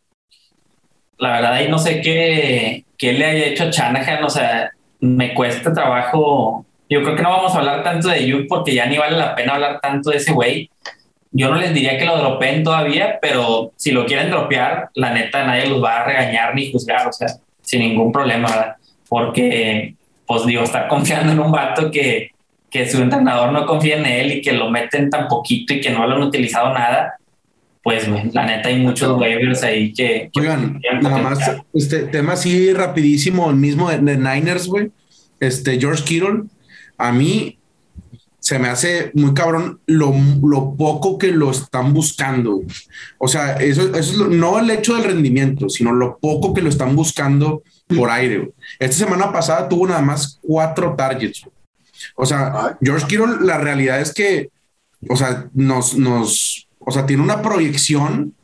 [1.18, 5.34] La verdad, ahí no sé qué, qué le haya hecho a Shanahan, o sea, me
[5.34, 6.64] cuesta trabajo.
[6.88, 9.34] Yo creo que no vamos a hablar tanto de Yu porque ya ni vale la
[9.34, 10.70] pena hablar tanto de ese güey.
[11.32, 15.44] Yo no les diría que lo dropeen todavía, pero si lo quieren dropear, la neta
[15.44, 17.28] nadie los va a regañar ni juzgar, o sea,
[17.62, 18.76] sin ningún problema,
[19.08, 19.94] porque,
[20.26, 22.30] pues digo, estar confiando en un vato que,
[22.70, 25.90] que su entrenador no confía en él y que lo meten tan poquito y que
[25.90, 27.14] no lo han utilizado nada,
[27.82, 30.30] pues la neta hay muchos waivers ahí que...
[30.36, 31.38] Oigan, nada más,
[31.72, 34.90] este tema así rapidísimo, el mismo de, Niners, güey.
[35.40, 36.42] Este, George Kittle,
[36.98, 37.56] a mí
[38.40, 42.62] se me hace muy cabrón lo, lo poco que lo están buscando.
[43.18, 46.96] O sea, eso, es no el hecho del rendimiento, sino lo poco que lo están
[46.96, 48.52] buscando por aire.
[48.78, 51.46] Esta semana pasada tuvo nada más cuatro targets.
[52.14, 54.48] O sea, George Kittle, la realidad es que,
[55.08, 58.34] o sea, nos, nos, o sea, tiene una proyección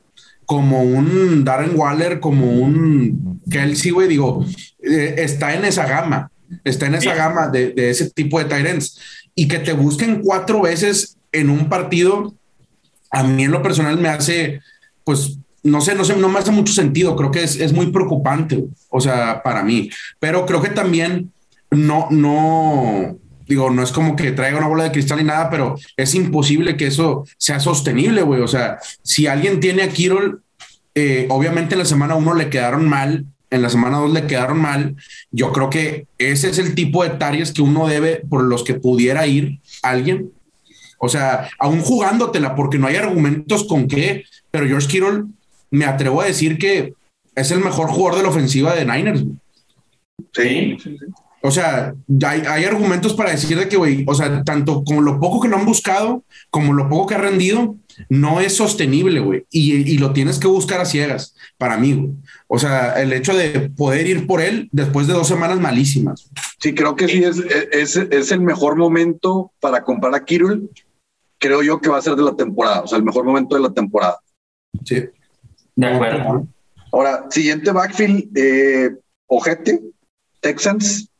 [0.44, 4.44] como un Darren Waller, como un Kelsey, güey, digo,
[4.82, 6.30] eh, está en esa gama,
[6.62, 9.00] está en esa gama de, de ese tipo de Tyrants
[9.36, 12.34] y que te busquen cuatro veces en un partido,
[13.10, 14.60] a mí en lo personal me hace,
[15.04, 17.14] pues, no sé, no sé, no me hace mucho sentido.
[17.14, 19.90] Creo que es, es muy preocupante, o sea, para mí.
[20.18, 21.30] Pero creo que también
[21.70, 25.76] no, no, digo, no es como que traiga una bola de cristal ni nada, pero
[25.96, 28.40] es imposible que eso sea sostenible, güey.
[28.40, 30.42] O sea, si alguien tiene a Kirol,
[30.94, 34.60] eh, obviamente en la semana uno le quedaron mal en la semana 2 le quedaron
[34.60, 34.96] mal.
[35.30, 38.74] Yo creo que ese es el tipo de tareas que uno debe, por los que
[38.74, 40.30] pudiera ir alguien.
[40.98, 45.24] O sea, aún jugándotela, porque no hay argumentos con qué, pero George Kittle
[45.70, 46.94] me atrevo a decir que
[47.34, 49.24] es el mejor jugador de la ofensiva de Niners.
[50.32, 50.76] Sí.
[51.42, 51.94] O sea,
[52.26, 55.48] hay, hay argumentos para decir de que, güey, o sea, tanto como lo poco que
[55.48, 57.76] lo han buscado, como lo poco que ha rendido,
[58.08, 59.46] no es sostenible, güey.
[59.50, 62.12] Y, y, lo tienes que buscar a ciegas, para mí, güey.
[62.48, 66.30] O sea, el hecho de poder ir por él después de dos semanas malísimas.
[66.60, 67.38] Sí, creo que sí es,
[67.72, 70.70] es, es el mejor momento para comprar a Kirul.
[71.38, 73.62] Creo yo que va a ser de la temporada, o sea, el mejor momento de
[73.62, 74.18] la temporada.
[74.84, 75.04] Sí.
[75.74, 76.46] De acuerdo.
[76.92, 78.90] Ahora, siguiente backfield, eh,
[79.26, 79.80] Ojete,
[80.40, 81.10] Texans.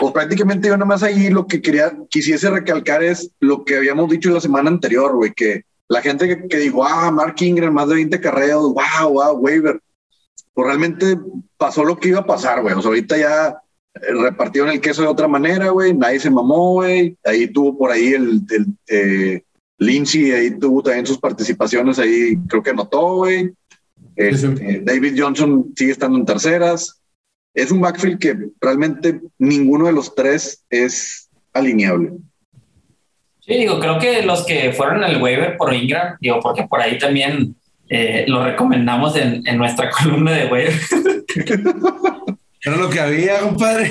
[0.00, 4.10] Pues prácticamente yo nada más ahí lo que quería, quisiese recalcar es lo que habíamos
[4.10, 7.88] dicho la semana anterior, güey, que la gente que, que dijo, ah, Mark Ingram, más
[7.88, 9.80] de 20 carreras, wow, wow, waiver
[10.60, 11.18] pues realmente
[11.56, 12.74] pasó lo que iba a pasar, güey.
[12.74, 13.62] O sea, ahorita ya
[13.94, 15.94] eh, repartieron el queso de otra manera, güey.
[15.94, 17.16] Nadie se mamó, güey.
[17.24, 19.42] Ahí tuvo por ahí el, el eh,
[19.78, 23.52] Lindsay, ahí tuvo también sus participaciones, ahí creo que notó, güey.
[24.16, 26.99] Este, David Johnson sigue estando en terceras.
[27.54, 32.12] Es un backfield que realmente ninguno de los tres es alineable.
[33.40, 36.98] Sí, digo, creo que los que fueron al waiver por Ingram, digo, porque por ahí
[36.98, 37.56] también
[37.88, 40.72] eh, lo recomendamos en, en, nuestra columna de web.
[42.62, 43.90] Era lo que había, compadre.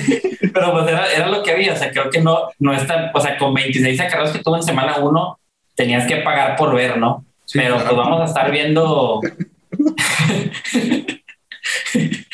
[0.52, 3.20] Pero pues era, era, lo que había, o sea, creo que no, no está, o
[3.20, 5.40] sea, con 26 acarreos que tuvo en semana 1,
[5.74, 7.24] tenías que pagar por ver, ¿no?
[7.52, 9.20] Pero pues vamos a estar viendo...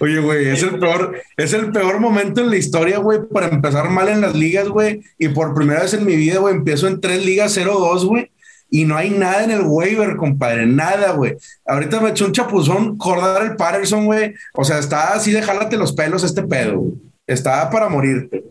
[0.00, 3.88] Oye, güey, es el peor, es el peor momento en la historia, güey, para empezar
[3.90, 5.02] mal en las ligas, güey.
[5.18, 8.30] Y por primera vez en mi vida, güey, empiezo en tres ligas 0-2, güey
[8.74, 11.36] y no hay nada en el waiver, compadre, nada, güey.
[11.64, 14.34] Ahorita me echó un chapuzón, Cordar el Patterson, güey.
[14.52, 16.94] O sea, está así de jálate los pelos este pedo, güey.
[17.24, 18.44] Está para morirte.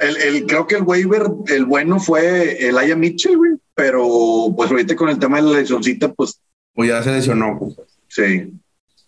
[0.00, 3.52] El, el, creo que el waiver, el bueno fue el Aya Mitchell, güey.
[3.74, 4.08] Pero
[4.56, 6.40] pues ahorita con el tema de la lesioncita, pues.
[6.72, 7.90] Pues ya se lesionó, compadre.
[8.08, 8.50] Sí.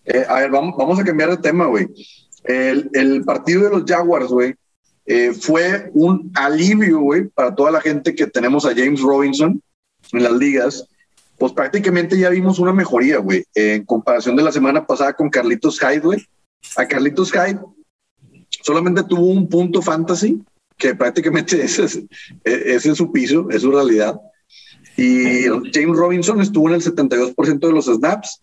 [0.05, 1.87] Eh, a ver, vamos, vamos a cambiar de tema, güey.
[2.43, 4.55] El, el, partido de los Jaguars, güey,
[5.05, 9.61] eh, fue un alivio, güey, para toda la gente que tenemos a James Robinson
[10.11, 10.87] en las ligas,
[11.37, 15.79] pues prácticamente ya vimos una mejoría, güey, en comparación de la semana pasada con Carlitos
[15.79, 16.25] Hyde, güey.
[16.77, 17.59] A Carlitos Hyde
[18.63, 20.41] solamente tuvo un punto fantasy,
[20.77, 21.99] que prácticamente ese es,
[22.43, 24.19] ese es su piso, es su realidad.
[24.97, 28.41] Y James Robinson estuvo en el 72% de los snaps,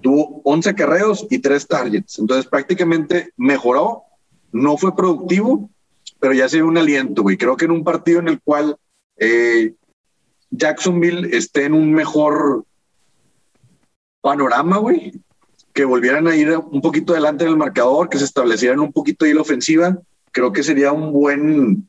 [0.00, 2.18] tuvo 11 carreos y 3 targets.
[2.18, 4.02] Entonces prácticamente mejoró,
[4.52, 5.70] no fue productivo,
[6.20, 7.36] pero ya se ve un aliento, güey.
[7.36, 8.76] Creo que en un partido en el cual
[9.16, 9.74] eh,
[10.50, 12.64] Jacksonville esté en un mejor
[14.20, 15.12] panorama, güey,
[15.72, 19.24] que volvieran a ir un poquito adelante en el marcador, que se establecieran un poquito
[19.24, 19.98] ahí la ofensiva,
[20.32, 21.88] creo que sería un buen,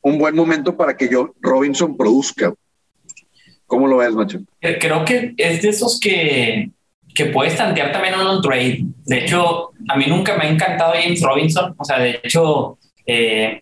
[0.00, 2.52] un buen momento para que yo Robinson produzca.
[3.66, 4.40] ¿Cómo lo ves, Macho?
[4.60, 6.70] Creo que es de esos que,
[7.14, 8.80] que puedes tantear también en un trade.
[9.04, 11.74] De hecho, a mí nunca me ha encantado James Robinson.
[11.76, 13.60] O sea, de hecho, eh,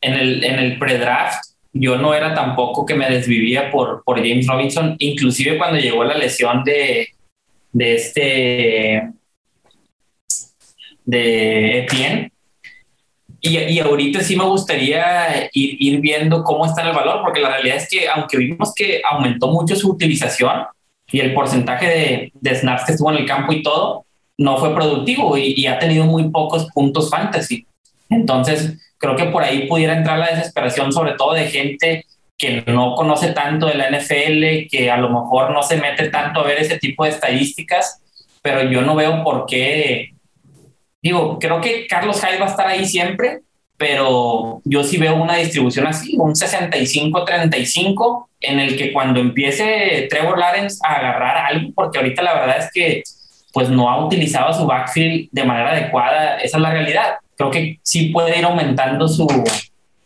[0.00, 4.46] en el, en el pre-draft yo no era tampoco que me desvivía por, por James
[4.46, 7.08] Robinson, inclusive cuando llegó la lesión de,
[7.72, 9.10] de este
[11.04, 12.32] de Etienne.
[13.42, 17.48] Y, y, ahorita sí me gustaría ir, ir, viendo cómo está el valor, porque la
[17.48, 20.66] realidad es que aunque vimos que aumentó mucho su utilización
[21.12, 24.04] y el porcentaje de, de snaps que estuvo en el campo y todo,
[24.38, 27.66] no fue productivo y, y ha tenido muy pocos puntos fantasy.
[28.08, 32.06] Entonces, creo que por ahí pudiera entrar la desesperación, sobre todo de gente
[32.40, 36.40] que no conoce tanto de la NFL, que a lo mejor no se mete tanto
[36.40, 38.00] a ver ese tipo de estadísticas,
[38.40, 40.14] pero yo no veo por qué.
[41.02, 43.40] Digo, creo que Carlos Hyde va a estar ahí siempre,
[43.76, 50.38] pero yo sí veo una distribución así, un 65-35, en el que cuando empiece Trevor
[50.38, 53.02] Lawrence a agarrar algo, porque ahorita la verdad es que
[53.52, 57.14] pues no ha utilizado su backfield de manera adecuada, esa es la realidad.
[57.36, 59.26] Creo que sí puede ir aumentando su,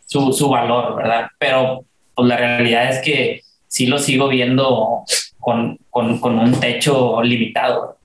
[0.07, 1.27] su, valor, ¿verdad?
[1.37, 5.03] Pero pues la realidad es que sí lo sigo viendo
[5.39, 7.97] con, con, con un techo limitado.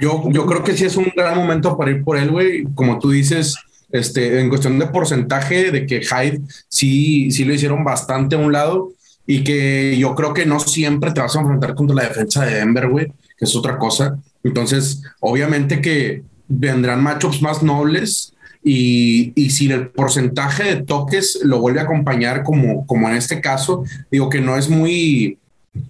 [0.00, 2.64] Yo, yo creo que sí es un gran momento para ir por él, güey.
[2.74, 3.56] Como tú dices,
[3.90, 8.52] este, en cuestión de porcentaje, de que Hyde sí, sí lo hicieron bastante a un
[8.52, 8.92] lado
[9.26, 12.56] y que yo creo que no siempre te vas a enfrentar contra la defensa de
[12.56, 14.18] Denver, güey, que es otra cosa.
[14.42, 18.32] Entonces, obviamente que vendrán matchups más nobles
[18.64, 23.40] y, y, si el porcentaje de toques lo vuelve a acompañar como, como en este
[23.40, 25.38] caso, digo que no es muy,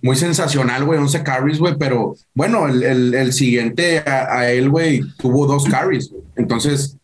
[0.02, 5.46] muy sensacional, güey, 11 carries, güey, pero bueno, el, el, siguiente a él, güey, tuvo
[5.46, 6.97] dos carries, entonces,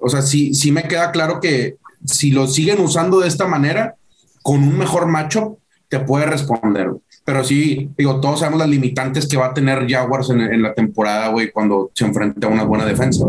[0.00, 3.96] o sea, sí, sí me queda claro que si lo siguen usando de esta manera,
[4.42, 5.58] con un mejor macho,
[5.88, 6.90] te puede responder.
[7.24, 10.74] Pero sí, digo, todos sabemos las limitantes que va a tener Jaguars en, en la
[10.74, 13.26] temporada, güey, cuando se enfrenta a una buena defensa,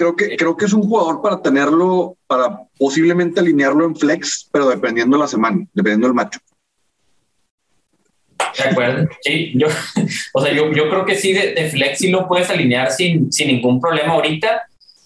[0.00, 4.68] creo que, creo que es un jugador para tenerlo, para posiblemente alinearlo en flex, pero
[4.68, 6.40] dependiendo de la semana, dependiendo del macho.
[8.56, 9.66] De acuerdo, sí, yo,
[10.32, 13.30] o sea, yo, yo creo que sí, de, de, flex sí lo puedes alinear sin,
[13.30, 14.62] sin ningún problema ahorita,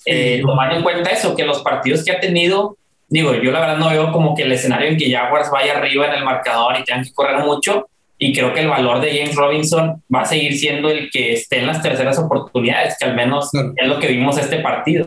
[0.07, 2.77] eh, tomando en cuenta eso, que los partidos que ha tenido,
[3.09, 6.07] digo, yo la verdad no veo como que el escenario en que Jaguars vaya arriba
[6.07, 7.89] en el marcador y tengan que correr mucho,
[8.19, 11.59] y creo que el valor de James Robinson va a seguir siendo el que esté
[11.59, 13.73] en las terceras oportunidades, que al menos claro.
[13.77, 15.07] es lo que vimos este partido.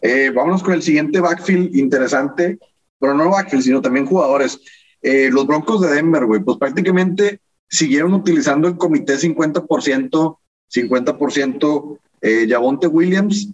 [0.00, 2.58] Eh, vámonos con el siguiente backfield interesante,
[2.98, 4.60] pero no backfield, sino también jugadores.
[5.02, 10.38] Eh, los Broncos de Denver, güey, pues prácticamente siguieron utilizando el comité 50%,
[10.70, 12.46] 50% eh,
[12.90, 13.48] Williams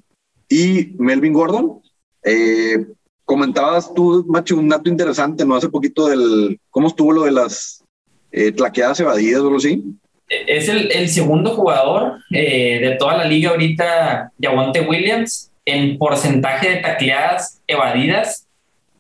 [0.49, 1.81] y Melvin Gordon.
[2.23, 2.87] Eh,
[3.25, 5.57] comentabas tú, Macho, un dato interesante, ¿no?
[5.57, 7.85] Hace poquito del, ¿cómo estuvo lo de las
[8.33, 9.83] eh, tlaqueadas evadidas o algo así?
[10.29, 16.77] Es el, segundo jugador eh, de toda la liga ahorita, Yawante Williams, en porcentaje de
[16.77, 18.47] tacleadas evadidas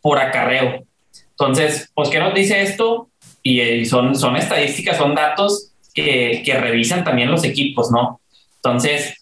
[0.02, 0.84] por acarreo.
[1.30, 3.08] Entonces, pues, ¿qué nos dice esto?
[3.42, 8.20] Y, y son, son estadísticas, son datos que revisan también los equipos, ¿no?
[8.56, 9.14] Entonces,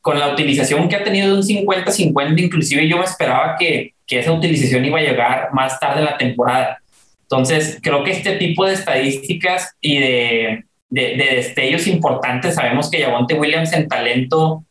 [0.00, 4.18] con la utilización que ha tenido de un 50-50, inclusive yo me esperaba que, que
[4.18, 6.78] esa utilización iba a llegar más tarde en la temporada.
[7.22, 13.02] Entonces, creo que este tipo de estadísticas y de, de, de destellos importantes, sabemos que
[13.02, 14.64] Javonte Williams en talento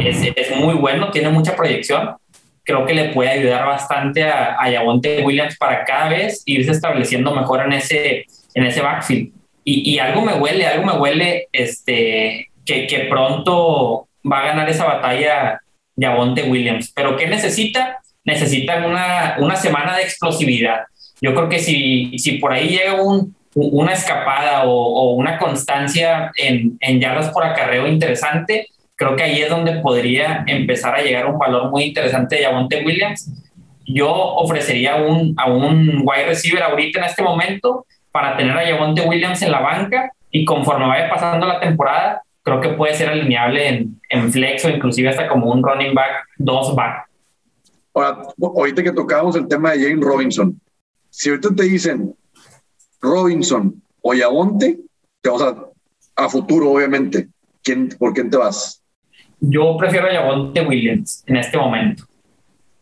[0.00, 2.16] es, muy bueno, tiene mucha proyección.
[2.62, 4.82] Creo que le puede ayudar bastante a, a
[5.24, 9.32] Williams para cada vez irse estableciendo mejor en ese, en ese backfield.
[9.66, 15.60] Y, algo me huele, algo me huele este, que pronto va a ganar esa batalla
[15.98, 16.92] Javonte Williams.
[16.94, 17.98] Pero ¿qué necesita?
[18.24, 20.84] Necesita una, una semana de explosividad.
[21.20, 26.32] Yo creo que si, si por ahí llega un, una escapada o, o, una constancia
[26.36, 31.26] en, en yardas por acarreo interesante, creo que ahí es donde podría empezar a llegar
[31.26, 33.30] un valor muy interesante de Javonte Williams.
[33.86, 39.02] Yo ofrecería un, a un wide receiver ahorita en este momento para tener a Javonte
[39.02, 43.68] Williams en la banca y conforme vaya pasando la temporada, creo que puede ser alineable
[43.68, 47.08] en, en flex o inclusive hasta como un running back, dos back.
[47.94, 50.60] Ahora, ahorita que tocábamos el tema de Jane Robinson,
[51.10, 52.14] si ahorita te dicen
[53.00, 54.78] Robinson o Yabonte,
[55.20, 55.56] te vas a,
[56.16, 57.28] a futuro, obviamente.
[57.62, 58.82] ¿Quién, ¿Por quién te vas?
[59.40, 62.04] Yo prefiero a Yabonte Williams en este momento.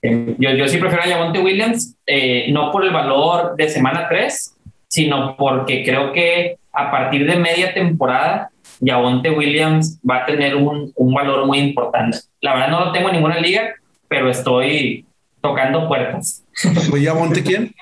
[0.01, 4.09] Eh, yo, yo sí prefiero a Yabonte Williams, eh, no por el valor de semana
[4.09, 4.57] 3,
[4.89, 10.93] sino porque creo que a partir de media temporada Yavonte Williams va a tener un,
[10.95, 12.19] un, valor muy importante.
[12.41, 13.75] La verdad no lo tengo en ninguna liga,
[14.09, 15.07] pero estoy
[15.41, 16.45] tocando puertas.
[16.91, 17.75] ¿Fue Yavonte quién?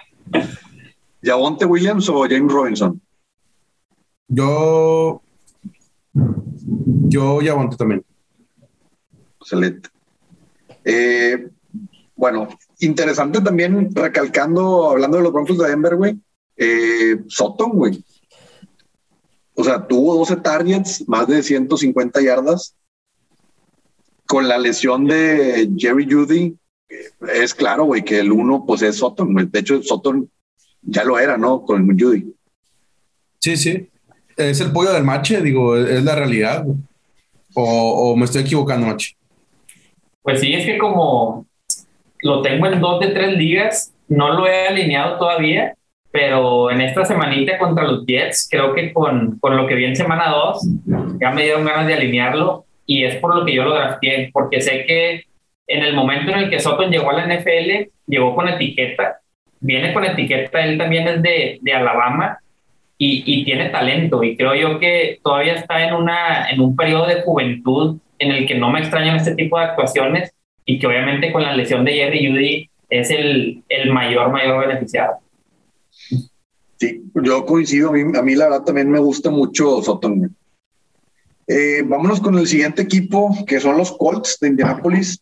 [1.23, 3.01] ¿Yavonte Williams o James Robinson?
[4.28, 5.22] Yo.
[6.12, 8.05] Yo Yavonte también.
[9.41, 9.89] Excelente.
[10.85, 11.49] Eh,
[12.14, 12.49] bueno,
[12.81, 16.18] interesante también, recalcando, hablando de los Broncos de Denver, güey.
[16.57, 18.05] Eh, Sutton, güey.
[19.61, 22.75] O sea, tuvo 12 targets, más de 150 yardas.
[24.27, 26.57] Con la lesión de Jerry Judy,
[27.35, 29.35] es claro, güey, que el uno, pues es Sutton.
[29.51, 30.31] De hecho, Sutton
[30.83, 31.63] ya lo era, ¿no?
[31.63, 32.35] Con Judy.
[33.39, 33.89] Sí, sí.
[34.37, 36.65] Es el pollo del mache, digo, es la realidad.
[37.55, 37.63] O,
[38.13, 39.17] o, me estoy equivocando, mache.
[40.23, 41.47] Pues sí, es que como
[42.23, 45.75] lo tengo en dos de tres ligas, no lo he alineado todavía,
[46.13, 49.97] pero en esta semanita contra los Jets, creo que con, con lo que vi en
[49.97, 50.67] semana 2,
[51.21, 54.61] ya me dieron ganas de alinearlo y es por lo que yo lo drafté, porque
[54.61, 55.25] sé que
[55.69, 59.21] en el momento en el que Sutton llegó a la NFL, llegó con etiqueta,
[59.61, 62.39] viene con etiqueta, él también es de, de Alabama
[62.99, 67.07] y, y, tiene talento y creo yo que todavía está en, una, en un periodo
[67.07, 70.35] de juventud en el que no me extrañan este tipo de actuaciones
[70.65, 75.19] y que obviamente con la lesión de Jerry Judy es el, el mayor, mayor beneficiado.
[76.78, 80.34] Sí, yo coincido, a mí, a mí la verdad también me gusta mucho Sutton.
[81.46, 85.20] Eh, vámonos con el siguiente equipo, que son los Colts de Indianapolis.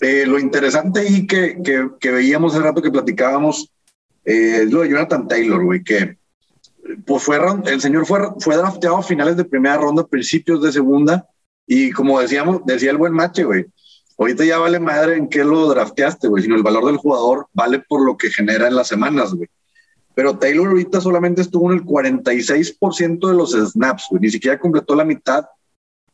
[0.00, 1.58] Eh, lo interesante ahí que,
[2.00, 3.72] que, veíamos hace rato que platicábamos
[4.24, 6.18] eh, es lo de Jonathan Taylor, güey, que
[7.04, 11.26] pues fue, el señor fue, fue drafteado a finales de primera ronda, principios de segunda,
[11.66, 13.66] y como decíamos, decía el buen mache, güey,
[14.18, 17.80] ahorita ya vale madre en qué lo drafteaste, güey, sino el valor del jugador vale
[17.80, 19.48] por lo que genera en las semanas, güey.
[20.16, 25.04] Pero Taylor ahorita solamente estuvo en el 46% de los snaps, ni siquiera completó la
[25.04, 25.44] mitad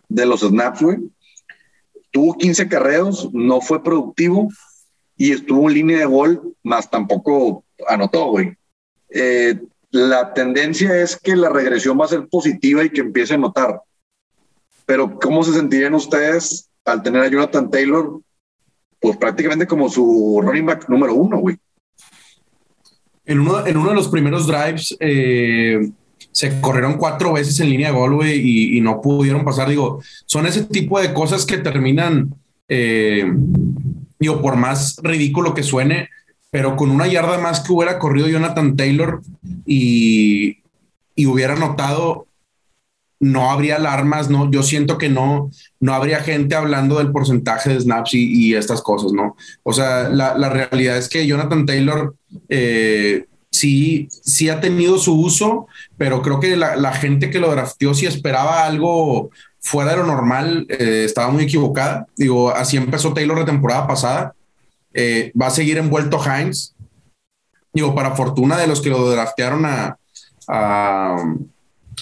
[0.09, 0.98] de los snaps, güey.
[2.11, 4.48] Tuvo 15 carreos, no fue productivo
[5.16, 8.57] y estuvo en línea de gol, más tampoco anotó, güey.
[9.09, 13.38] Eh, la tendencia es que la regresión va a ser positiva y que empiece a
[13.38, 13.82] notar.
[14.84, 18.20] Pero ¿cómo se sentirían ustedes al tener a Jonathan Taylor?
[18.98, 21.57] Pues prácticamente como su running back número uno, güey.
[23.25, 25.91] En uno, en uno de los primeros drives eh,
[26.33, 29.68] se corrieron cuatro veces en línea de gol, y, no pudieron pasar.
[29.68, 32.35] Digo, son ese tipo de cosas que terminan,
[32.68, 33.31] eh,
[34.41, 36.09] por más ridículo que suene,
[36.51, 39.20] pero con una yarda más que hubiera corrido Jonathan Taylor
[39.66, 40.59] y,
[41.14, 42.27] y hubiera notado,
[43.23, 45.51] no habría alarmas, no, yo siento que no,
[45.81, 49.37] no habría gente hablando del porcentaje de snaps y, estas cosas, ¿no?
[49.62, 52.14] O sea, la, la, realidad es que Jonathan Taylor
[52.51, 55.66] eh, sí, sí ha tenido su uso,
[55.97, 60.07] pero creo que la, la, gente que lo drafteó, si esperaba algo fuera de lo
[60.07, 62.07] normal, eh, estaba muy equivocada.
[62.16, 64.35] Digo, así empezó Taylor la temporada pasada
[64.95, 66.75] eh, va a seguir envuelto Heinz.
[67.73, 69.97] Digo, para fortuna de los que lo draftearon a,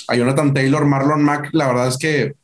[0.09, 2.35] Jonathan Taylor, Marlon Mack, la verdad es que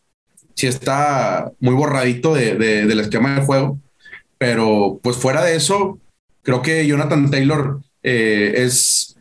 [0.54, 3.78] sí está muy borradito de, del esquema de juego.
[4.38, 5.98] Pero pues fuera de eso,
[6.42, 9.16] creo que Jonathan Taylor eh, es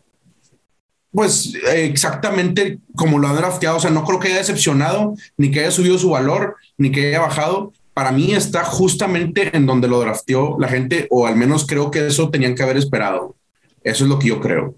[1.10, 3.78] pues exactamente como lo han drafteado.
[3.78, 7.08] O sea, no creo que haya decepcionado, ni que haya subido su valor, ni que
[7.08, 11.66] haya bajado para mí está justamente en donde lo drafteó la gente, o al menos
[11.66, 13.36] creo que eso tenían que haber esperado.
[13.82, 14.74] Eso es lo que yo creo.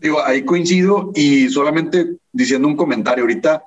[0.00, 3.24] Digo, ahí coincido y solamente diciendo un comentario.
[3.24, 3.64] Ahorita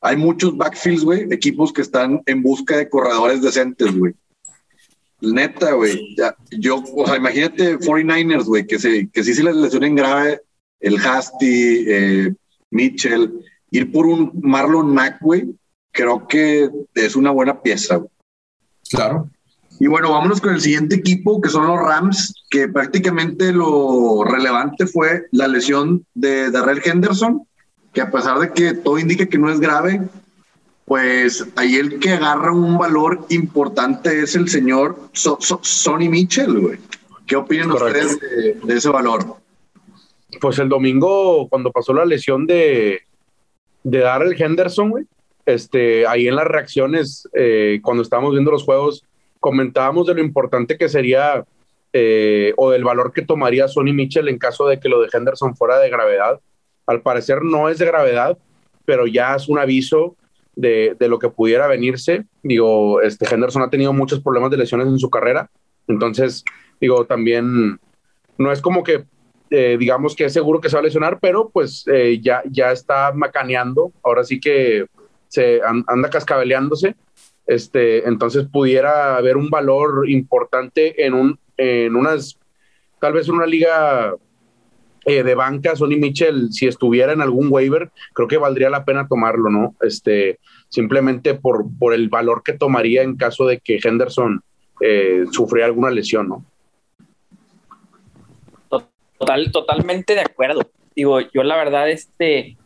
[0.00, 4.14] hay muchos backfields, güey, equipos que están en busca de corredores decentes, güey.
[5.20, 6.16] Neta, güey.
[6.50, 10.40] Yo, o sea, imagínate 49ers, güey, que, se, que sí se les lesionen grave
[10.80, 12.34] el Hasty, eh,
[12.70, 13.32] Mitchell,
[13.70, 15.54] ir por un Marlon Mack, güey,
[15.90, 18.04] creo que es una buena pieza.
[18.90, 19.28] Claro.
[19.80, 24.86] Y bueno, vámonos con el siguiente equipo, que son los Rams, que prácticamente lo relevante
[24.86, 27.46] fue la lesión de Darrell Henderson,
[27.92, 30.00] que a pesar de que todo indica que no es grave,
[30.84, 36.78] pues ahí el que agarra un valor importante es el señor Sonny Mitchell, güey.
[37.26, 39.36] ¿Qué opinan ustedes de, de, ese valor?
[40.40, 43.02] Pues el domingo, cuando pasó la lesión de,
[43.82, 45.04] de Darrell Henderson, güey,
[45.44, 49.04] este, ahí en las reacciones, eh, cuando estábamos viendo los juegos,
[49.40, 51.44] comentábamos de lo importante que sería
[51.92, 55.56] eh, o del valor que tomaría Sonny Mitchell en caso de que lo de Henderson
[55.56, 56.40] fuera de gravedad.
[56.88, 58.36] Al parecer no es de gravedad,
[58.84, 60.16] pero ya es un aviso
[60.56, 62.24] de, de, lo que pudiera venirse.
[62.42, 65.48] Digo, este Henderson ha tenido muchos problemas de lesiones en su carrera,
[65.86, 66.44] entonces,
[66.80, 67.78] digo, también
[68.36, 69.04] no es como que
[69.50, 71.86] eh, digamos que es seguro que se va a lesionar, pero pues
[72.20, 73.92] ya, ya está macaneando.
[74.02, 74.86] Ahora sí que
[75.28, 76.96] se anda cascabeleándose,
[77.46, 82.38] este, entonces pudiera haber un valor importante en, un, en unas,
[83.00, 84.14] tal vez en una liga
[85.08, 89.08] eh, de banca, Sonny Mitchell, si estuviera en algún waiver, creo que valdría la pena
[89.08, 89.74] tomarlo, ¿no?
[89.80, 90.38] Este,
[90.68, 94.42] simplemente por, por el valor que tomaría en caso de que Henderson
[94.82, 96.44] eh, sufriera alguna lesión, ¿no?
[99.18, 100.70] Total, totalmente de acuerdo.
[100.94, 102.58] Digo, yo la verdad, este,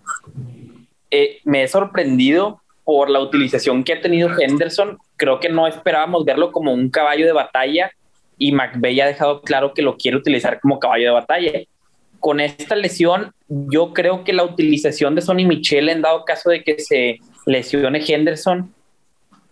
[1.12, 4.98] eh, me he sorprendido por la utilización que ha tenido Henderson.
[5.16, 7.92] Creo que no esperábamos verlo como un caballo de batalla
[8.36, 11.60] y McVeigh ha dejado claro que lo quiere utilizar como caballo de batalla.
[12.22, 16.62] Con esta lesión, yo creo que la utilización de Sonny Michel en dado caso de
[16.62, 18.72] que se lesione Henderson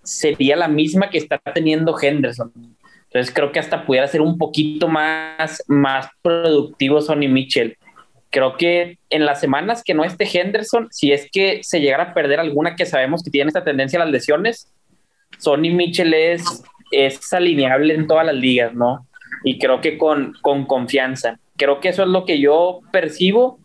[0.04, 2.52] sería la misma que está teniendo Henderson.
[3.06, 7.76] Entonces creo que hasta pudiera ser un poquito más, más productivo Sonny Mitchell.
[8.30, 12.14] Creo que en las semanas que no esté Henderson, si es que se llegara a
[12.14, 14.72] perder alguna que sabemos que tiene esta tendencia a las lesiones,
[15.38, 16.62] Sonny Mitchell es,
[16.92, 19.08] es alineable en todas las ligas, ¿no?
[19.42, 21.40] Y creo que con, con confianza.
[21.60, 23.58] Creo que eso es lo que yo percibo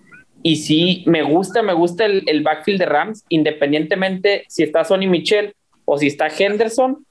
[0.43, 5.07] y sí, me gusta, me gusta el, el backfield de Rams, independientemente si está Sonny
[5.07, 7.05] Mitchell o si está Henderson.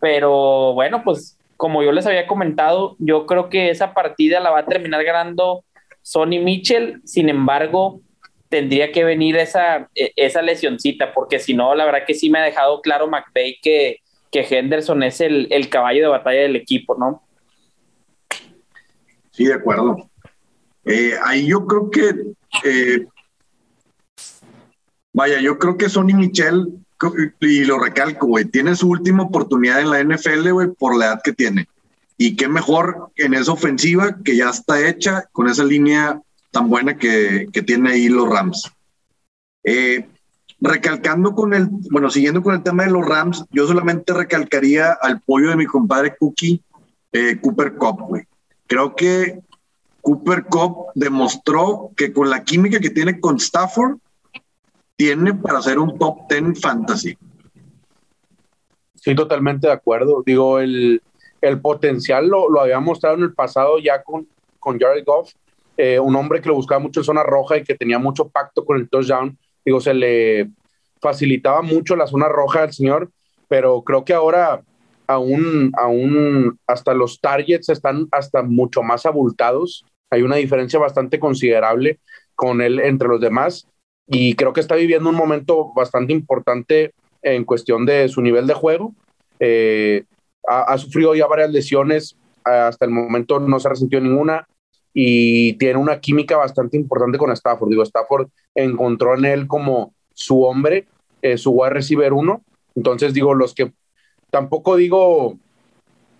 [0.00, 4.60] Pero bueno, pues como yo les había comentado, yo creo que esa partida la va
[4.60, 5.64] a terminar ganando
[6.02, 8.00] Sonny Mitchell, sin embargo,
[8.48, 12.38] tendría que venir esa, e, esa lesioncita, porque si no, la verdad que sí me
[12.38, 13.98] ha dejado claro McVeigh que,
[14.30, 17.25] que Henderson es el, el caballo de batalla del equipo, ¿no?
[19.36, 20.10] Sí, de acuerdo.
[20.82, 22.32] Eh, ahí yo creo que,
[22.64, 23.06] eh,
[25.12, 26.72] vaya, yo creo que Sonny Michel,
[27.40, 31.20] y lo recalco, güey, tiene su última oportunidad en la NFL, güey, por la edad
[31.22, 31.68] que tiene.
[32.16, 36.96] Y qué mejor en esa ofensiva que ya está hecha con esa línea tan buena
[36.96, 38.72] que, que tiene ahí los Rams.
[39.64, 40.08] Eh,
[40.62, 45.20] recalcando con el, bueno, siguiendo con el tema de los Rams, yo solamente recalcaría al
[45.20, 46.62] pollo de mi compadre Cookie,
[47.42, 48.26] Cooper Cup, güey.
[48.66, 49.40] Creo que
[50.00, 53.98] Cooper Cup demostró que con la química que tiene con Stafford,
[54.96, 57.16] tiene para ser un top 10 fantasy.
[58.94, 60.22] Sí, totalmente de acuerdo.
[60.24, 61.02] Digo, el,
[61.40, 64.26] el potencial lo, lo, había mostrado en el pasado ya con,
[64.58, 65.32] con Jared Goff,
[65.76, 68.64] eh, un hombre que lo buscaba mucho en zona roja y que tenía mucho pacto
[68.64, 69.36] con el touchdown.
[69.64, 70.50] Digo, se le
[71.00, 73.10] facilitaba mucho la zona roja al señor,
[73.48, 74.62] pero creo que ahora
[75.06, 79.84] aún, aún hasta los targets están hasta mucho más abultados.
[80.10, 82.00] Hay una diferencia bastante considerable
[82.34, 83.66] con él entre los demás
[84.06, 86.92] y creo que está viviendo un momento bastante importante
[87.22, 88.94] en cuestión de su nivel de juego.
[89.40, 90.04] Eh,
[90.48, 94.46] ha, sufrido ya varias lesiones, hasta el momento no se ha ninguna
[94.94, 97.68] y tiene una química bastante importante con Stafford.
[97.68, 100.86] Digo, Stafford encontró en él como su hombre,
[101.20, 102.42] eh, su wide receiver uno.
[102.74, 103.72] Entonces, digo, los que
[104.30, 105.38] tampoco digo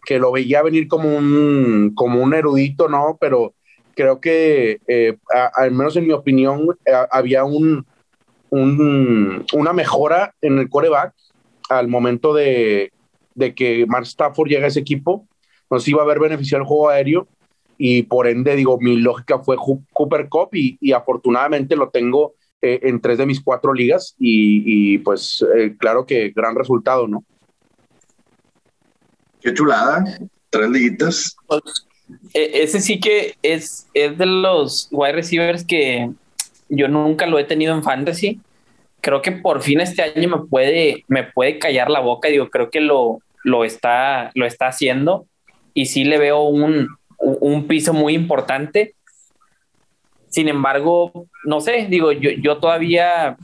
[0.05, 3.19] que lo veía venir como un, como un erudito, ¿no?
[3.21, 3.55] Pero
[3.95, 5.17] creo que, eh,
[5.55, 6.69] al menos en mi opinión,
[7.11, 7.87] había un,
[8.51, 11.13] un, una mejora en el coreback
[11.69, 12.93] al momento de,
[13.35, 15.27] de que Mark Stafford llega a ese equipo,
[15.71, 17.29] nos iba a haber beneficiado el juego aéreo
[17.79, 19.57] y por ende, digo, mi lógica fue
[19.93, 25.45] Cooper Cup y, afortunadamente lo tengo eh, en tres de mis cuatro ligas y, pues
[25.57, 27.25] eh, claro que gran resultado, ¿no?
[29.41, 30.05] Qué chulada,
[30.51, 31.37] tres liguitas.
[31.47, 31.63] Pues,
[32.35, 36.11] e, ese sí que es, es de los wide receivers que
[36.69, 38.41] yo nunca lo he tenido en fantasy.
[39.01, 42.29] Creo que por fin este año me puede, me puede callar la boca.
[42.29, 45.27] Digo, creo que lo, lo está, lo está haciendo
[45.75, 48.95] y sí le veo un, un piso muy importante.
[50.29, 53.37] Sin embargo, no sé, digo, yo, yo todavía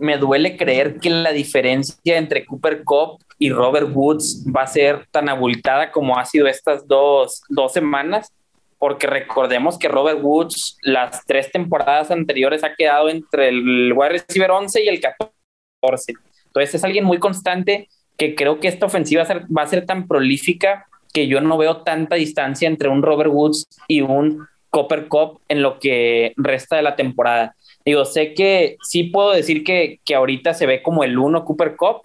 [0.00, 5.06] me duele creer que la diferencia entre Cooper Cup y Robert Woods va a ser
[5.10, 8.32] tan abultada como ha sido estas dos, dos semanas,
[8.78, 14.50] porque recordemos que Robert Woods las tres temporadas anteriores ha quedado entre el wide receiver
[14.50, 16.14] 11 y el 14.
[16.46, 19.26] Entonces es alguien muy constante que creo que esta ofensiva
[19.56, 23.66] va a ser tan prolífica que yo no veo tanta distancia entre un Robert Woods
[23.86, 27.54] y un Copper Cup en lo que resta de la temporada.
[27.84, 31.76] Digo, sé que sí puedo decir que, que ahorita se ve como el uno Cooper
[31.76, 32.02] Cup,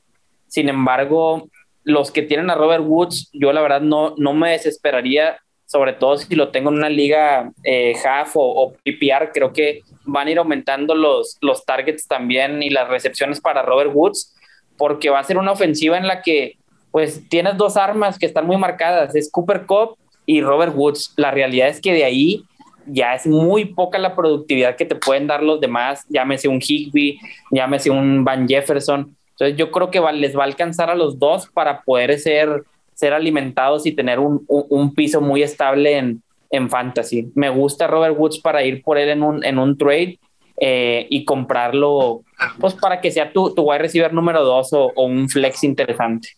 [0.48, 1.50] sin embargo,
[1.84, 6.18] los que tienen a Robert Woods, yo la verdad no, no me desesperaría, sobre todo
[6.18, 7.94] si lo tengo en una liga eh,
[8.34, 12.88] o, o, PPR, creo que van a ir aumentando los, los targets también y las
[12.88, 14.36] recepciones para Robert Woods
[14.78, 16.58] porque va a ser una ofensiva en la que
[16.92, 21.14] pues tienes dos armas que están muy marcadas, es Cooper Cup y Robert Woods.
[21.18, 22.46] La realidad es que de ahí
[22.88, 27.20] ya es muy poca la productividad que te pueden dar los demás, llámese un Higby,
[27.52, 29.16] llámese un Van Jefferson.
[29.32, 32.64] Entonces yo creo que les va a alcanzar a los dos para poder ser,
[32.94, 37.32] ser alimentados y tener un, un, un piso muy estable en, en fantasy.
[37.36, 40.20] Me gusta Robert Woods para ir por él en un, en un trade
[40.58, 42.22] eh, y comprarlo,
[42.60, 46.30] pues para que sea tu, tu wide receiver número dos o, o un flex interesante.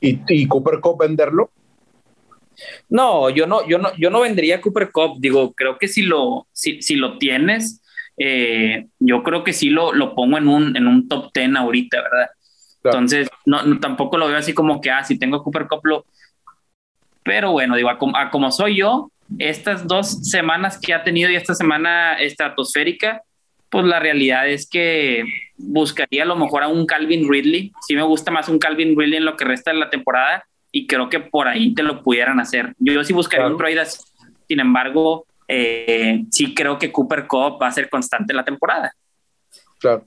[0.00, 1.50] ¿Y, y Cooper Cup venderlo?
[2.88, 5.16] No, yo no, yo no, yo no vendría Cooper Cup.
[5.18, 7.82] Digo, creo que si lo, si, si lo tienes,
[8.16, 12.02] eh, yo creo que sí lo, lo pongo en un, en un top 10 ahorita,
[12.02, 12.30] ¿verdad?
[12.82, 12.98] Claro.
[12.98, 16.04] Entonces, no, no, tampoco lo veo así como que, ah, si tengo Cooper Cup, lo...
[17.22, 21.36] Pero bueno, digo, a, a como soy yo, estas dos semanas que ha tenido y
[21.36, 23.22] esta semana estratosférica,
[23.70, 25.24] pues la realidad es que
[25.56, 27.72] buscaría a lo mejor a un Calvin Ridley.
[27.86, 30.44] Sí me gusta más un Calvin Ridley en lo que resta de la temporada.
[30.72, 32.74] Y creo que por ahí te lo pudieran hacer.
[32.78, 33.82] Yo sí buscaría un trade
[34.48, 38.92] sin embargo, eh, sí creo que Cooper Cup va a ser constante en la temporada.
[39.78, 40.04] Claro.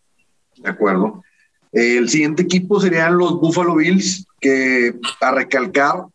[0.57, 1.23] De acuerdo.
[1.71, 6.05] El siguiente equipo serían los Buffalo Bills, que a recalcar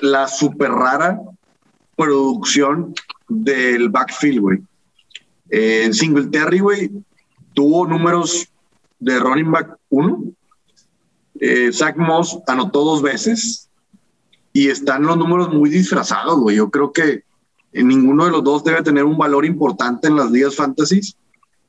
[0.00, 1.20] la super rara
[1.96, 2.94] producción
[3.28, 4.58] del backfield, güey.
[5.50, 6.90] Eh, Singletary, güey,
[7.52, 8.48] tuvo números
[8.98, 10.24] de running back 1.
[11.46, 13.68] Eh, Zach Moss anotó dos veces
[14.50, 16.56] y están los números muy disfrazados, güey.
[16.56, 17.22] Yo creo que
[17.70, 21.18] ninguno de los dos debe tener un valor importante en las ligas fantasies,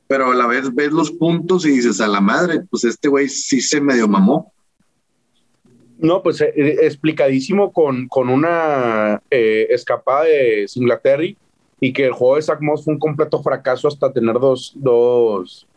[0.07, 3.27] pero a la vez ves los puntos y dices, a la madre, pues este güey
[3.27, 4.53] sí se medio mamó.
[5.97, 11.37] No, pues eh, eh, explicadísimo con, con una eh, escapada de Singletary
[11.81, 15.67] y que el juego de Zach Moss fue un completo fracaso hasta tener dos, dos,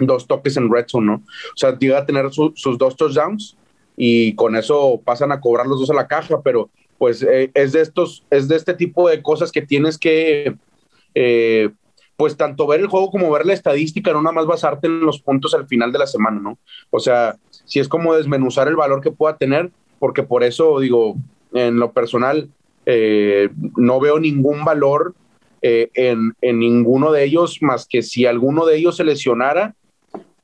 [0.00, 1.14] dos toques en red zone, ¿no?
[1.14, 3.56] O sea, llega a tener sus dos touchdowns
[3.96, 7.80] y con eso pasan a cobrar los dos a la caja, pero pues es de
[7.80, 10.54] estos, es de este tipo de cosas que tienes que,
[12.16, 15.20] pues tanto ver el juego como ver la estadística, no nada más basarte en los
[15.20, 16.58] puntos al final de la semana, ¿no?
[16.90, 21.16] O sea, si es como desmenuzar el valor que pueda tener, porque por eso digo,
[21.52, 22.48] en lo personal,
[22.86, 25.14] eh, no veo ningún valor
[25.62, 29.74] eh, en, en, ninguno de ellos, más que si alguno de ellos se lesionara,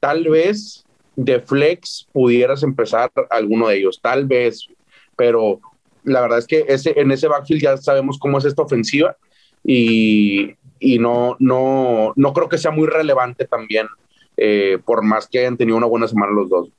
[0.01, 0.85] tal vez
[1.17, 4.69] de flex pudieras empezar alguno de ellos, tal vez,
[5.17, 5.61] pero
[6.05, 9.17] la verdad es que ese, en ese backfield ya sabemos cómo es esta ofensiva
[9.65, 13.89] y, y no, no, no creo que sea muy relevante también,
[14.37, 16.71] eh, por más que hayan tenido una buena semana los dos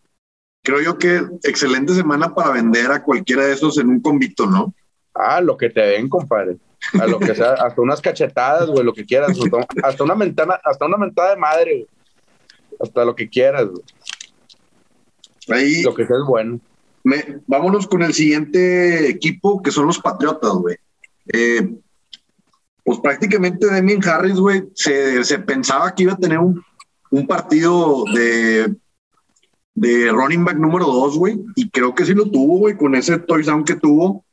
[0.63, 4.73] creo yo que excelente semana para vender a cualquiera de esos en un convicto, ¿no?
[5.13, 6.57] Ah, lo que te den, compadre.
[6.99, 9.37] A lo que sea, hasta unas cachetadas, güey, lo que quieras.
[9.83, 11.87] Hasta una mentana, hasta una mentada de madre, güey.
[12.79, 13.83] Hasta lo que quieras, güey.
[15.49, 16.59] Ahí, lo que sea es bueno.
[17.47, 20.77] vámonos con el siguiente equipo, que son los Patriotas, güey.
[21.33, 21.75] Eh,
[22.83, 26.63] pues prácticamente Damien Harris, güey, se, se, pensaba que iba a tener un,
[27.11, 28.75] un partido de
[29.79, 33.17] de running back número dos, güey, y creo que sí lo tuvo, güey, con ese
[33.17, 34.25] touchdown que tuvo,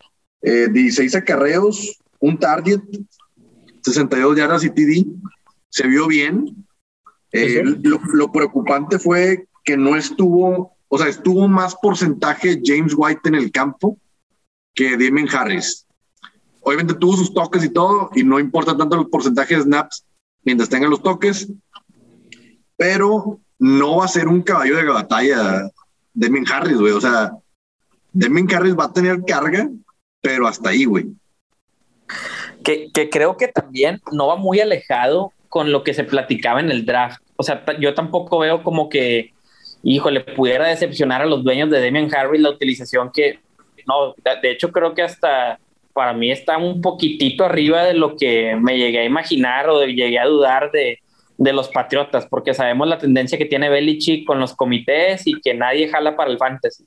[0.42, 2.80] eh, 16 acarreos, un target,
[3.82, 5.06] 62 yardas y TD,
[5.68, 6.65] se vio bien.
[7.36, 13.34] Eh, lo, preocupante fue que no estuvo, o sea, estuvo más porcentaje James White en
[13.34, 13.98] el campo
[14.74, 15.86] que Damien Harris.
[16.60, 20.04] Obviamente tuvo sus toques y todo, y no importa tanto el porcentaje de snaps
[20.44, 21.48] mientras tengan los toques,
[22.76, 25.70] pero no va a ser un caballo de batalla
[26.12, 26.92] Demin Harris, güey.
[26.92, 27.32] O sea,
[28.12, 29.68] Demin Harris va a tener carga,
[30.20, 31.06] pero hasta ahí, güey.
[32.64, 36.70] Que, que, creo que también no va muy alejado con lo que se platicaba en
[36.70, 37.22] el draft.
[37.36, 39.32] O sea, yo tampoco veo como que,
[39.82, 43.40] híjole, pudiera decepcionar a los dueños de Demian Harris la utilización que,
[43.86, 45.58] no, de hecho creo que hasta
[45.92, 49.94] para mí está un poquitito arriba de lo que me llegué a imaginar o de,
[49.94, 50.98] llegué a dudar de,
[51.38, 55.54] de los Patriotas, porque sabemos la tendencia que tiene Belichick con los comités y que
[55.54, 56.84] nadie jala para el fantasy.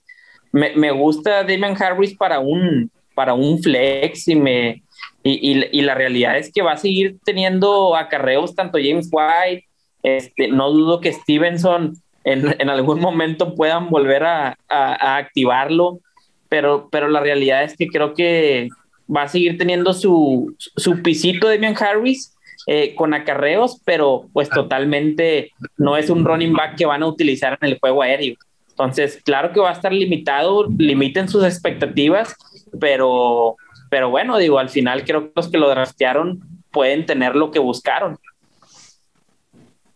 [0.51, 4.83] Me, me gusta Damian Harris para un, para un flex y, me,
[5.23, 9.67] y, y, la realidad es que va a seguir teniendo acarreos tanto James White,
[10.03, 15.99] este, no dudo que Stevenson en, algún momento puedan volver a, activarlo,
[16.47, 18.69] pero, la realidad es que creo que
[19.13, 22.35] va a seguir teniendo su, su pisito Damian Harris
[22.67, 27.57] eh, con acarreos, pero pues totalmente no es un running back que van a utilizar
[27.61, 28.35] en el juego aéreo.
[28.69, 32.35] Entonces, claro que va a estar limitado, limiten sus expectativas,
[32.79, 33.57] pero,
[33.89, 36.39] pero bueno, digo, al final creo que los que lo draftearon
[36.71, 38.17] pueden tener lo que buscaron.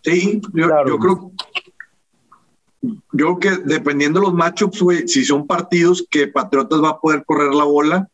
[0.04, 1.32] Sí, yo, yo creo
[2.84, 7.00] yo creo que dependiendo de los matchups, güey, si son partidos que Patriotas va a
[7.00, 8.10] poder correr la bola,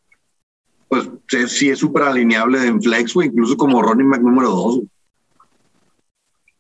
[0.87, 1.09] pues
[1.47, 4.81] sí es súper alineable en flex, güey, incluso como running Mac número dos.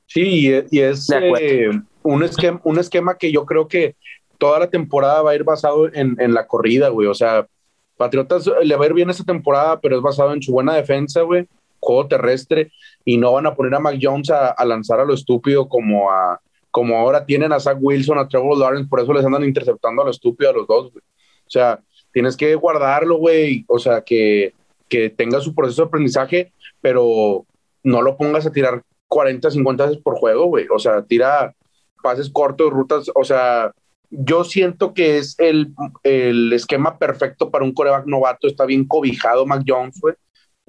[0.07, 1.69] Sí, y es eh,
[2.01, 3.95] un, esquema, un esquema que yo creo que
[4.39, 7.07] toda la temporada va a ir basado en, en la corrida, güey.
[7.07, 7.47] O sea,
[7.95, 11.21] Patriotas le va a ir bien esta temporada, pero es basado en su buena defensa,
[11.21, 11.47] güey,
[11.79, 12.71] juego terrestre,
[13.05, 16.39] y no van a poner a Mac Jones a, lanzar a lo estúpido como a
[16.71, 20.05] como ahora tienen a Zach Wilson, a Trevor Lawrence, por eso les andan interceptando a
[20.05, 21.03] lo estúpido a los dos, güey.
[21.47, 21.79] O sea,
[22.11, 24.53] tienes que guardarlo, güey, o sea, que,
[24.87, 27.45] que tenga su proceso de aprendizaje, pero
[27.83, 31.55] no lo pongas a tirar 40, 50 veces por juego, güey, o sea, tira
[32.03, 33.71] pases cortos, rutas, o sea,
[34.11, 35.73] yo siento que es el,
[36.03, 40.15] el esquema perfecto para un coreback novato, está bien cobijado Mac Jones, güey,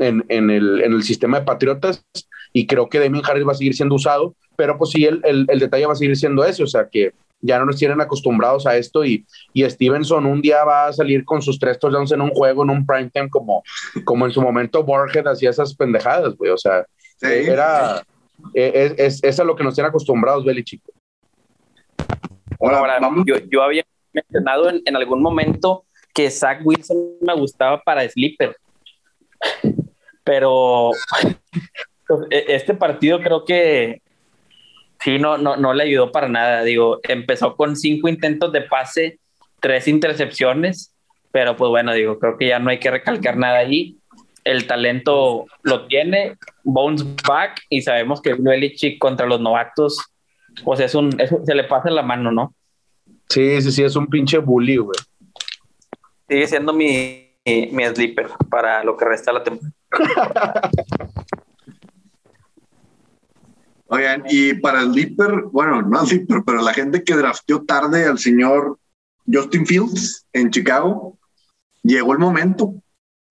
[0.01, 2.05] en, en, el, en el sistema de Patriotas,
[2.53, 5.47] y creo que Damien Harris va a seguir siendo usado, pero pues sí, el, el,
[5.49, 8.67] el, detalle va a seguir siendo ese, o sea, que ya no nos tienen acostumbrados
[8.67, 12.21] a esto y, y Stevenson un día va a salir con sus tres touchdowns en
[12.21, 13.63] un juego, en un prime time, como,
[14.05, 16.51] como en su momento Borges hacía esas pendejadas, güey.
[16.51, 16.85] O sea,
[17.23, 18.03] era,
[18.55, 20.83] e, es, es, a lo que nos tienen acostumbrados, Belichick.
[22.61, 28.07] Ahora, yo, yo, había mencionado en, en, algún momento que Zach Wilson me gustaba para
[28.07, 28.55] Sleeper,
[30.31, 30.93] pero
[32.07, 34.01] pues, e, este partido creo que
[35.01, 36.63] sí, no, no, no le ayudó para nada.
[36.63, 39.19] Digo, empezó con cinco intentos de pase,
[39.59, 40.95] tres intercepciones,
[41.33, 43.99] pero pues bueno, digo, creo que ya no hay que recalcar nada allí.
[44.45, 49.99] El talento lo tiene, bounce back, y sabemos que Belichick contra los novatos,
[50.63, 51.11] pues es un,
[51.45, 52.55] se le pasa la mano, ¿no?
[53.29, 54.99] Sí, sí, sí, es un pinche bully, güey.
[56.29, 59.80] Sigue siendo mi, mi sleeper para lo que resta de la temporada.
[63.87, 68.07] Oigan, y para el Sleeper, bueno, no el Sleeper, pero la gente que drafteó tarde
[68.07, 68.79] al señor
[69.27, 71.19] Justin Fields en Chicago,
[71.83, 72.75] llegó el momento,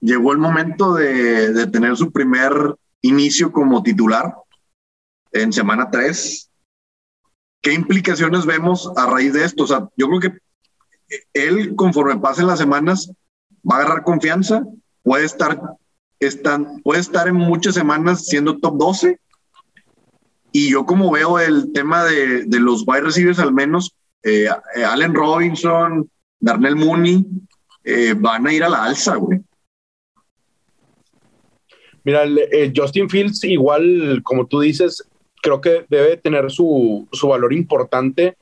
[0.02, 4.36] llegó el momento de, de tener su primer inicio como titular
[5.32, 6.52] en semana 3.
[7.62, 9.64] ¿Qué implicaciones vemos a raíz de esto?
[9.64, 10.38] O sea, yo creo que
[11.34, 13.12] él, conforme pasen las semanas,
[13.70, 14.64] va a agarrar confianza,
[15.04, 15.60] puede estar,
[16.20, 19.20] están, puede estar en muchas semanas siendo top 12
[20.52, 24.84] y yo como veo el tema de, de los wide receivers al menos, eh, eh,
[24.84, 26.10] Allen Robinson,
[26.40, 27.26] Darnell Mooney,
[27.84, 29.40] eh, van a ir a la alza, güey.
[32.04, 32.24] Mira,
[32.76, 35.04] Justin Fields igual, como tú dices,
[35.44, 38.36] creo que debe tener su, su valor importante.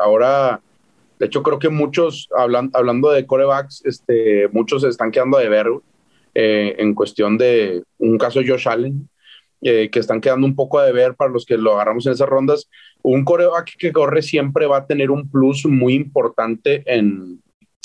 [0.00, 0.60] ahora,
[1.18, 5.48] de hecho, creo que muchos, hablan, hablando de corebacks, este, muchos se están quedando de
[5.48, 5.68] ver
[6.34, 9.08] en cuestión de un caso Josh Allen,
[9.64, 12.28] eh, que están quedando un poco de ver para los que lo agarramos en esas
[12.28, 12.68] rondas.
[13.00, 17.40] Un coreback que corre siempre va a tener un plus muy importante en,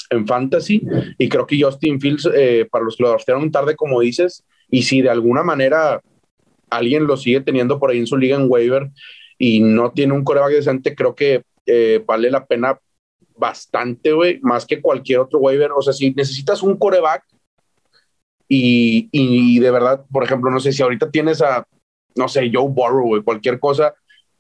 [0.10, 0.82] en fantasy
[1.20, 4.82] y creo que Justin Fields, eh, para los que lo draftearon tarde, como dices, y
[4.82, 6.02] si de alguna manera
[6.72, 8.90] alguien lo sigue teniendo por ahí en su liga en waiver
[9.38, 12.80] y no tiene un coreback decente, creo que eh, vale la pena
[13.36, 15.70] bastante, más que cualquier otro waiver.
[15.78, 17.24] O sea, si necesitas un coreback
[18.48, 21.68] y, y, de verdad, por ejemplo, no sé si ahorita tienes a,
[22.16, 23.94] no sé, Joe Burrow cualquier cosa.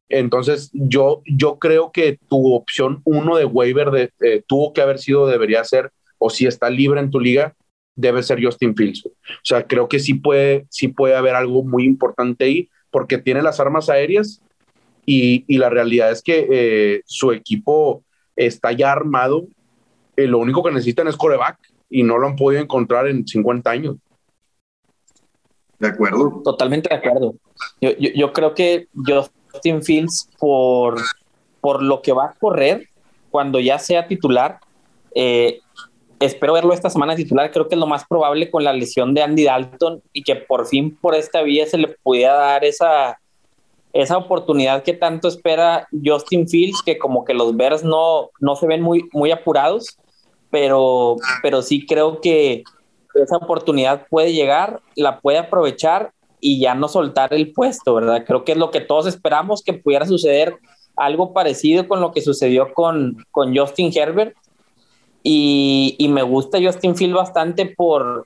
[0.10, 5.00] Entonces, yo, yo creo que tu opción uno de waiver de, eh, tuvo que haber
[5.00, 7.54] sido, debería ser, o si está libre en tu liga,
[7.96, 9.06] debe ser Justin Fields.
[9.06, 9.12] O
[9.44, 13.60] sea, creo que sí puede, sí puede haber algo muy importante ahí, porque tiene las
[13.60, 14.42] armas aéreas
[15.06, 18.04] y, y la realidad es que eh, su equipo
[18.36, 19.48] está ya armado.
[20.16, 21.58] Eh, lo único que necesitan es coreback
[21.90, 23.96] y no lo han podido encontrar en 50 años.
[25.80, 26.42] De acuerdo.
[26.44, 27.36] Totalmente de acuerdo.
[27.82, 31.00] Yo, yo, yo, creo que Justin Fields, por,
[31.62, 32.88] por lo que va a correr
[33.30, 34.60] cuando ya sea titular,
[35.14, 35.60] eh,
[36.20, 37.52] espero verlo esta semana titular.
[37.52, 40.66] Creo que es lo más probable con la lesión de Andy Dalton y que por
[40.66, 43.20] fin por esta vía se le pudiera dar esa,
[43.94, 48.66] esa oportunidad que tanto espera Justin Fields, que como que los Bears no, no se
[48.66, 49.98] ven muy, muy apurados
[50.50, 52.64] pero, pero sí creo que
[53.14, 58.24] esa oportunidad puede llegar, la puede aprovechar y ya no soltar el puesto, ¿verdad?
[58.26, 60.58] Creo que es lo que todos esperamos que pudiera suceder
[60.96, 64.36] algo parecido con lo que sucedió con, con Justin Herbert.
[65.24, 68.26] Y, y, me gusta Justin Field bastante por,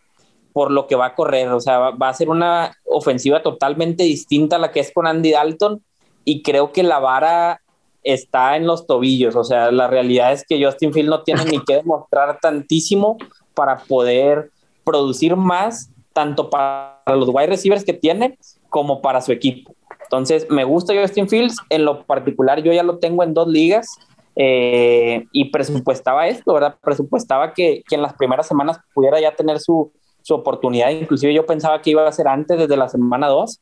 [0.54, 1.50] por lo que va a correr.
[1.50, 5.08] O sea, va, va, a ser una ofensiva totalmente distinta a la que es con
[5.08, 5.84] Andy Dalton.
[6.26, 7.61] Y creo que la vara
[8.04, 9.36] está en los tobillos.
[9.36, 13.18] O sea, la realidad es que Justin Field no tiene ni que demostrar tantísimo
[13.54, 14.52] para poder
[14.84, 18.38] producir más, tanto para los wide receivers que tiene
[18.70, 19.74] como para su equipo.
[20.04, 21.56] Entonces, me gusta Justin Fields.
[21.70, 23.88] En lo particular, yo ya lo tengo en dos ligas
[24.36, 26.76] eh, y presupuestaba esto, ¿verdad?
[26.82, 29.91] Presupuestaba que, que, en las primeras semanas pudiera ya tener su,
[30.22, 30.89] su oportunidad.
[30.89, 33.62] Inclusive yo pensaba que iba a ser antes, desde la semana 2.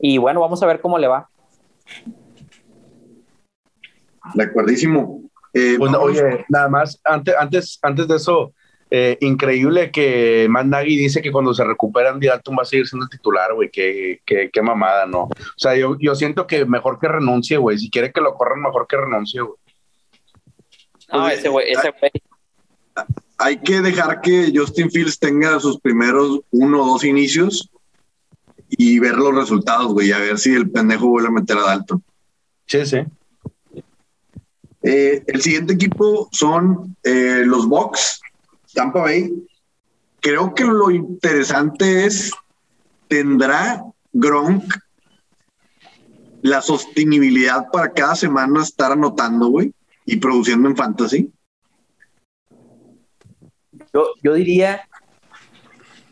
[0.00, 1.28] Y bueno, vamos a ver cómo le va.
[4.34, 5.22] De acuerdísimo.
[5.52, 8.52] Eh, bueno, oye, nada más, antes, antes, antes de eso,
[8.92, 12.88] eh, increíble que Matt Nagy dice que cuando se recupera Andy Dalton va a seguir
[12.88, 13.70] siendo el titular, güey.
[13.70, 15.24] Qué, qué, qué, mamada, ¿no?
[15.24, 17.78] O sea, yo, yo siento que mejor que renuncie, güey.
[17.78, 19.54] Si quiere que lo corran, mejor que renuncie, güey.
[21.12, 22.10] No, ese güey, ese güey.
[23.38, 27.70] Hay que dejar que Justin Fields tenga sus primeros uno o dos inicios
[28.68, 32.02] y ver los resultados, güey, a ver si el pendejo vuelve a meter a Dalton.
[32.66, 32.98] Sí, sí.
[34.82, 38.20] Eh, el siguiente equipo son eh, los Bucks,
[38.74, 39.32] Tampa Bay.
[40.20, 42.30] Creo que lo interesante es,
[43.08, 44.64] ¿tendrá Gronk
[46.42, 49.74] la sostenibilidad para cada semana estar anotando, güey?
[50.10, 51.32] y produciendo en fantasy.
[53.94, 54.88] Yo, yo diría,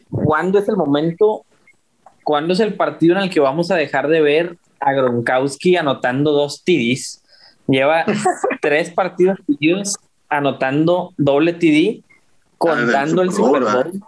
[0.09, 1.45] ¿cuándo es el momento?
[2.23, 6.31] ¿Cuándo es el partido en el que vamos a dejar de ver a Gronkowski anotando
[6.31, 7.25] dos TDs?
[7.69, 8.05] Lleva
[8.61, 9.97] tres partidos seguidos
[10.29, 12.03] anotando doble TD,
[12.57, 14.03] contando el Super Bowl.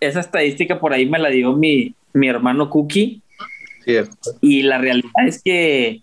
[0.00, 3.22] esa estadística por ahí me la dio mi, mi hermano Cookie.
[4.40, 6.00] Y la realidad es que,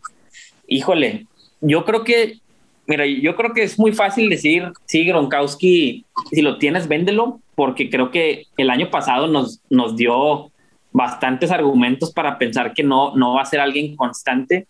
[0.68, 1.28] híjole,
[1.60, 2.40] yo creo que,
[2.88, 7.90] mira, yo creo que es muy fácil decir, sí, Gronkowski, si lo tienes, véndelo, porque
[7.90, 10.52] creo que el año pasado nos, nos dio
[10.92, 14.68] bastantes argumentos para pensar que no, no va a ser alguien constante.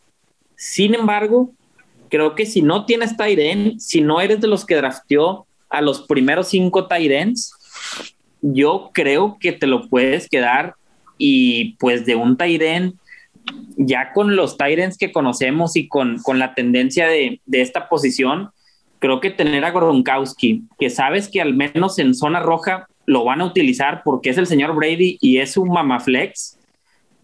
[0.56, 1.52] Sin embargo,
[2.14, 6.04] creo que si no tienes Tyren, si no eres de los que drafteó a los
[6.04, 7.56] primeros cinco Tyrens,
[8.44, 10.76] yo creo que te lo puedes quedar
[11.18, 13.00] y pues de un Tyren,
[13.78, 18.52] ya con los Tyrens que conocemos y con, con la tendencia de, de, esta posición,
[19.00, 23.42] creo que tener a Gronkowski, que sabes que al menos en zona roja lo van
[23.42, 26.60] a utilizar porque es el señor Brady y es un mamaflex,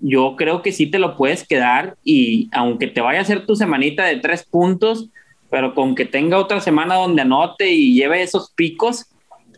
[0.01, 3.55] yo creo que sí te lo puedes quedar y aunque te vaya a hacer tu
[3.55, 5.09] semanita de tres puntos,
[5.49, 9.07] pero con que tenga otra semana donde anote y lleve esos picos,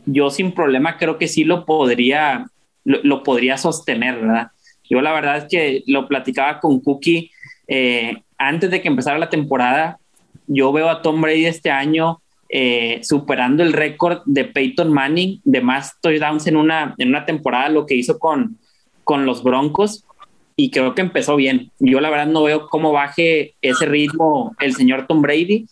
[0.06, 2.48] yo sin problema creo que sí lo podría,
[2.84, 4.48] lo, podría sostener, ¿verdad?
[4.90, 7.32] Yo la verdad es que lo platicaba con Cookie
[7.68, 10.00] eh, antes de que empezara la temporada.
[10.48, 15.62] Yo veo a Tom Brady este año eh, superando el récord de Peyton Manning de
[15.62, 18.58] más touchdowns en una, en una temporada, lo que hizo con,
[19.04, 20.06] con los Broncos.
[20.62, 21.72] Y creo que empezó bien.
[21.80, 25.66] Yo la verdad no veo cómo baje ese ritmo el señor Tom Brady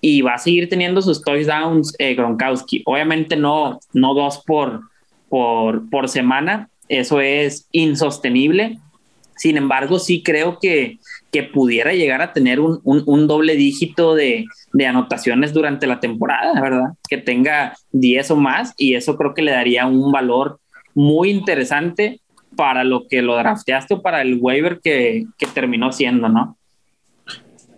[0.00, 2.82] y va a seguir teniendo sus touchdowns eh, Gronkowski.
[2.84, 4.80] Obviamente no, no dos por,
[5.28, 8.78] por, por semana, eso es insostenible.
[9.36, 10.98] Sin embargo, sí creo que,
[11.30, 16.00] que pudiera llegar a tener un, un, un doble dígito de, de, anotaciones durante la
[16.00, 16.94] temporada, ¿verdad?
[17.08, 20.58] Que tenga 10 o más y eso creo que le daría un valor
[20.94, 22.20] muy interesante
[22.56, 26.56] para lo que lo drafteaste o para el waiver que, que terminó siendo, ¿no?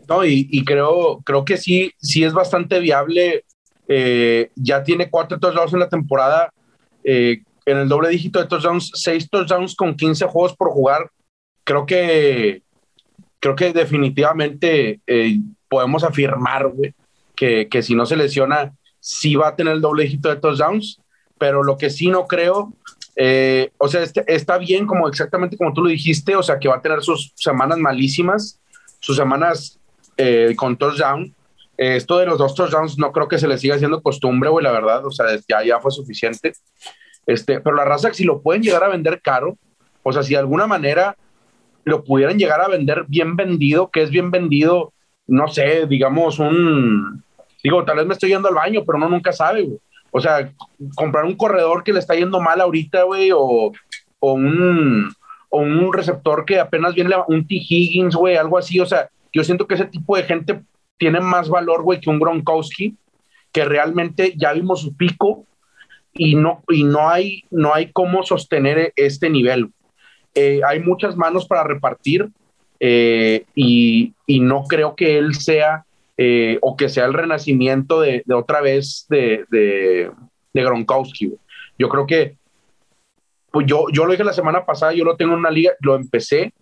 [0.09, 3.45] No, y, creo, creo que sí, sí es bastante viable.
[3.89, 6.53] Eh, ya tiene cuatro touchdowns en la temporada,
[7.03, 11.11] eh, en el doble dígito de touchdowns, seis touchdowns con 15 juegos por jugar.
[11.65, 12.63] Creo que,
[13.41, 16.71] creo que definitivamente eh, podemos afirmar
[17.35, 21.01] que, que si no se lesiona, sí va a tener el doble dígito de touchdowns,
[21.39, 22.75] pero lo que sí no creo
[23.79, 26.77] o sea, este, está bien como exactamente como tú lo dijiste, o sea, que va
[26.77, 28.61] a tener sus semanas malísimas,
[29.01, 29.79] sus semanas
[30.17, 31.35] eh, con touchdown.
[31.77, 34.65] Eh, esto de los dos touchdowns no creo que se le siga haciendo costumbre, güey,
[34.65, 36.53] la verdad, o sea, ya, ya fue suficiente.
[37.27, 39.59] Este, pero la raza, si lo pueden llegar a vender caro,
[40.03, 41.17] o sea, si de alguna manera
[41.85, 44.93] lo pudieran llegar a vender bien vendido, que es bien vendido,
[45.27, 47.23] no sé, digamos, un,
[47.63, 49.79] digo, tal vez me estoy yendo al baño, pero uno nunca sabe, güey.
[50.17, 50.49] O sea,
[50.95, 53.73] comprar un corredor que le está yendo mal ahorita, güey, o,
[54.21, 55.13] un,
[55.51, 57.57] o un receptor que apenas viene, un T.
[57.57, 60.63] Higgins, güey, algo así, o sea, yo siento que ese tipo de gente
[60.99, 62.95] tiene más valor, güey, que un Gronkowski,
[63.51, 65.47] que realmente ya vimos su pico
[66.13, 69.73] y no, y no, hay, no hay cómo sostener este nivel.
[70.37, 72.29] Eh, hay muchas manos para repartir
[72.79, 75.87] eh, y, no creo que él sea
[76.17, 80.11] eh, o que sea el renacimiento de, otra vez de, de,
[80.53, 81.35] de Gronkowski.
[81.79, 82.37] Yo creo que,
[83.51, 85.97] pues yo, yo lo dije la semana pasada, yo lo tengo en una liga, lo
[85.97, 86.53] empecé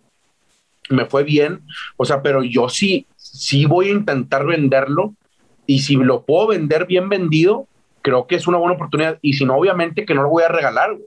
[0.89, 1.61] me fue bien,
[1.97, 5.15] o sea, pero yo sí, sí voy a intentar venderlo
[5.65, 7.67] y si lo puedo vender bien vendido,
[8.01, 10.49] creo que es una buena oportunidad y si no, obviamente que no lo voy a
[10.49, 10.97] regalar,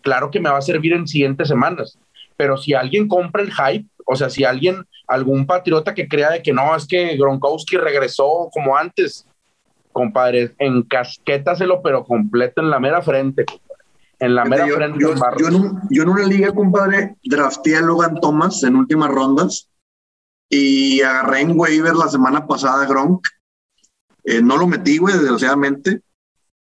[0.00, 1.98] claro que me va a servir en siguientes semanas,
[2.36, 6.42] pero si alguien compra el hype, o sea, si alguien, algún patriota que crea de
[6.42, 9.26] que no, es que Gronkowski regresó como antes,
[9.92, 13.44] compadre, encasquétaselo, pero completo en la mera frente
[14.18, 17.82] en la mera yo, frente yo, yo, en yo, en una liga, compadre, drafté a
[17.82, 19.68] Logan Thomas en últimas rondas
[20.48, 23.26] y agarré en waiver la semana pasada Gronk.
[24.24, 26.02] Eh, no lo metí, güey, desgraciadamente.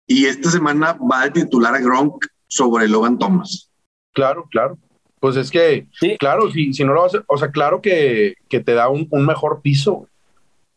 [0.06, 3.70] Y esta semana va a titular a Gronk sobre Logan Thomas.
[4.12, 4.78] Claro, claro.
[5.24, 6.18] Pues es que, sí.
[6.18, 9.24] claro, si, si no lo hace, o sea, claro que, que te da un, un
[9.24, 10.06] mejor piso.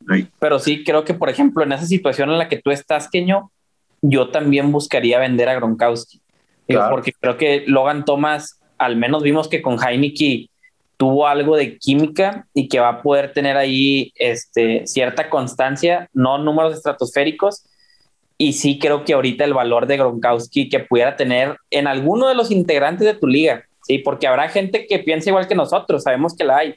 [0.10, 0.30] Sí.
[0.40, 3.52] Pero sí, creo que, por ejemplo, en esa situación en la que tú estás, Keño,
[4.02, 6.22] yo también buscaría vender a Gronkowski.
[6.66, 6.96] Claro.
[6.96, 10.48] Porque creo que Logan Thomas, al menos vimos que con Heineken
[10.96, 16.38] tuvo algo de química y que va a poder tener ahí este, cierta constancia, no
[16.38, 17.66] números estratosféricos.
[18.38, 22.36] Y sí creo que ahorita el valor de Gronkowski que pudiera tener en alguno de
[22.36, 26.36] los integrantes de tu liga, sí, porque habrá gente que piensa igual que nosotros, sabemos
[26.36, 26.76] que la hay,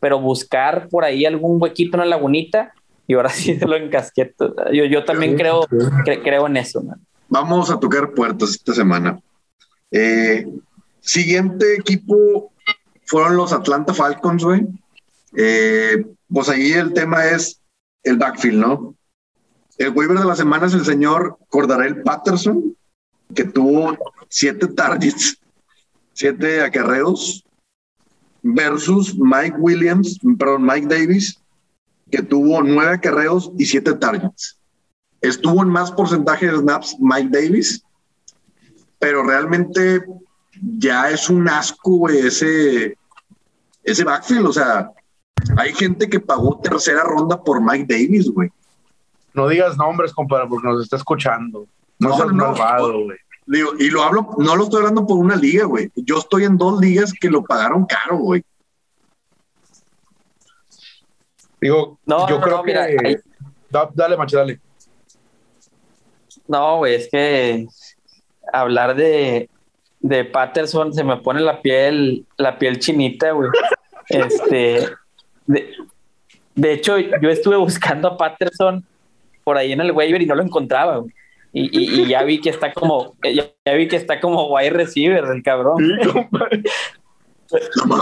[0.00, 2.72] pero buscar por ahí algún huequito en la lagunita,
[3.06, 4.34] y ahora sí se lo encasqué.
[4.72, 5.66] Yo, yo también creo,
[6.04, 6.82] creo en eso.
[7.28, 9.20] Vamos a tocar puertas esta semana.
[9.90, 10.46] Eh,
[11.00, 12.52] siguiente equipo
[13.04, 14.66] fueron los Atlanta Falcons, güey.
[15.36, 17.60] Eh, pues ahí el tema es
[18.02, 18.94] el backfield, ¿no?
[19.78, 22.76] El waiver de la semana es el señor Cordarel Patterson,
[23.34, 23.96] que tuvo
[24.28, 25.38] siete targets,
[26.16, 27.44] siete acarreos,
[28.42, 31.38] versus Mike Williams, perdón, Mike Davis,
[32.10, 34.58] que tuvo nueve acarreos y siete targets.
[35.20, 37.82] Estuvo en más porcentaje de snaps Mike Davis,
[38.98, 40.04] pero realmente
[40.78, 42.96] ya es un asco, ese,
[43.82, 44.46] ese backfield.
[44.46, 44.90] O sea,
[45.58, 48.50] hay gente que pagó tercera ronda por Mike Davis, güey.
[49.34, 51.66] No digas nombres, compadre, porque nos está escuchando.
[51.98, 53.18] No, no, no malvado, güey.
[53.46, 55.90] Digo, y lo hablo, no lo estoy hablando por una liga, güey.
[55.94, 58.42] Yo estoy en dos ligas que lo pagaron caro, güey.
[61.60, 63.20] Digo, yo creo que.
[63.94, 64.60] dale, macho, dale.
[66.48, 67.66] No, güey, es que
[68.52, 69.48] hablar de,
[70.00, 73.50] de Patterson se me pone la piel, la piel chinita, güey.
[74.08, 74.88] Este,
[75.46, 75.72] de,
[76.54, 78.84] de, hecho, yo estuve buscando a Patterson
[79.44, 81.14] por ahí en el waiver y no lo encontraba, güey.
[81.52, 85.42] Y, y, ya vi que está como, ya, vi que está como wide receiver el
[85.42, 85.76] cabrón.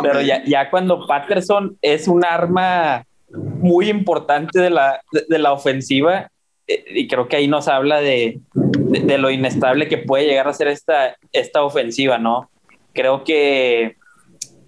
[0.03, 6.31] Pero ya, ya cuando Patterson es un arma muy importante de la, de, la ofensiva,
[6.67, 10.53] eh, y creo que ahí nos habla de, de, lo inestable que puede llegar a
[10.53, 12.51] ser esta, esta ofensiva, ¿no?
[12.93, 13.97] Creo que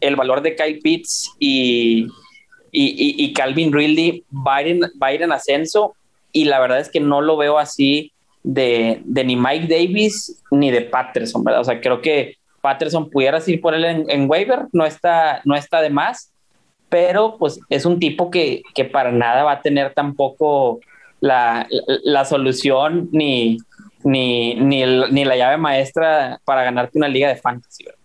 [0.01, 2.09] el valor de Kyle Pitts y,
[2.71, 5.95] y, y, Calvin Ridley va a, ir en, va a ir en ascenso
[6.33, 8.13] y la verdad es que no lo veo así
[8.47, 11.63] de, de, ni Mike Davis ni de Patterson, ¿verdad?
[11.63, 15.57] O sea, creo que Patterson pudiera ir por él en, en waiver, no está, no
[15.57, 16.33] está de más,
[16.89, 20.79] pero pues es un tipo que, que para nada va a tener tampoco
[21.21, 21.67] la,
[22.05, 23.59] la, solución ni,
[24.05, 27.85] ni, ni, ni, la llave maestra para ganarte una liga de fantasy.
[27.85, 27.99] ¿verdad?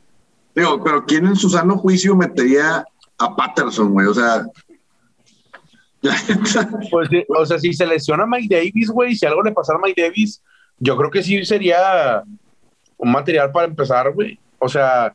[0.56, 2.84] Digo, pero ¿quién en su sano juicio metería
[3.20, 4.08] a Patterson, güey?
[4.08, 4.44] O sea,
[6.90, 10.02] pues, o sea, si se lesiona Mike Davis, güey, si algo le pasara a Mike
[10.02, 10.42] Davis,
[10.80, 12.24] yo creo que sí sería
[12.98, 14.40] un material para empezar, güey.
[14.60, 15.14] O sea,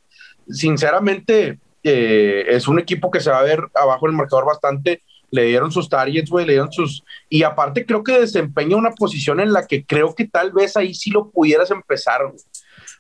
[0.49, 5.03] sinceramente, eh, es un equipo que se va a ver abajo el marcador bastante.
[5.31, 7.03] Le dieron sus targets, güey, le dieron sus.
[7.29, 10.95] Y aparte, creo que desempeña una posición en la que creo que tal vez ahí
[10.95, 12.35] sí lo pudieras empezar, O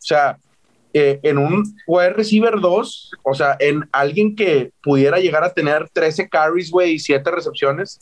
[0.00, 0.38] sea,
[0.98, 5.90] eh, en un wide receiver 2, o sea, en alguien que pudiera llegar a tener
[5.90, 8.00] 13 carries, güey, y 7 recepciones.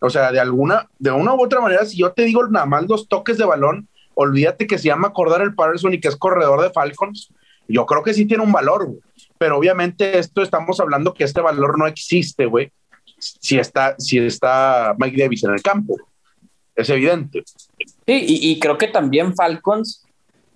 [0.00, 2.86] O sea, de alguna, de una u otra manera, si yo te digo nada más
[2.86, 6.60] dos toques de balón, olvídate que se llama acordar el Patterson y que es corredor
[6.60, 7.32] de Falcons.
[7.68, 8.86] Yo creo que sí tiene un valor.
[9.38, 12.70] Pero obviamente esto estamos hablando que este valor no existe, güey.
[13.18, 15.96] Si está, si está Mike Davis en el campo.
[16.74, 17.44] Es evidente.
[17.78, 20.05] Sí, y creo que también Falcons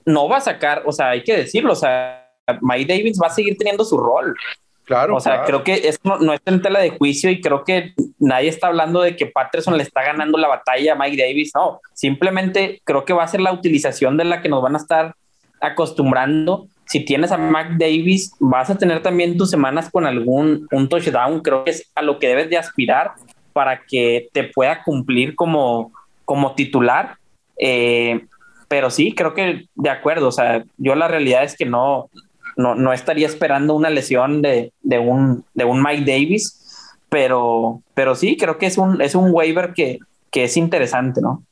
[0.05, 2.28] no va a sacar, o sea, hay que decirlo, o sea,
[2.61, 4.36] Mike Davis va a seguir teniendo su rol.
[4.84, 5.14] Claro.
[5.14, 7.94] O sea, creo que eso no, no, está en tela de juicio y creo que
[8.18, 11.53] nadie está hablando de que Patterson le está ganando la batalla a Mike Davis.
[11.55, 14.78] No, simplemente creo que va a ser la utilización de la que nos van a
[14.78, 15.14] estar
[15.61, 16.66] acostumbrando.
[16.86, 21.40] Si tienes a Mike Davis, vas a tener también tus semanas con algún un touchdown.
[21.40, 23.12] Creo que es a lo que debes de aspirar
[23.53, 25.92] para que te pueda cumplir como,
[26.24, 27.16] como titular.
[27.57, 28.26] Eh,
[28.70, 30.28] pero sí, creo que de acuerdo.
[30.28, 32.08] O sea, yo la realidad es que no,
[32.56, 38.58] no, estaría esperando una lesión de, un, de un Mike Davis, pero, pero sí, creo
[38.58, 39.98] que es un, es un waiver que,
[40.30, 41.44] que es interesante, ¿no?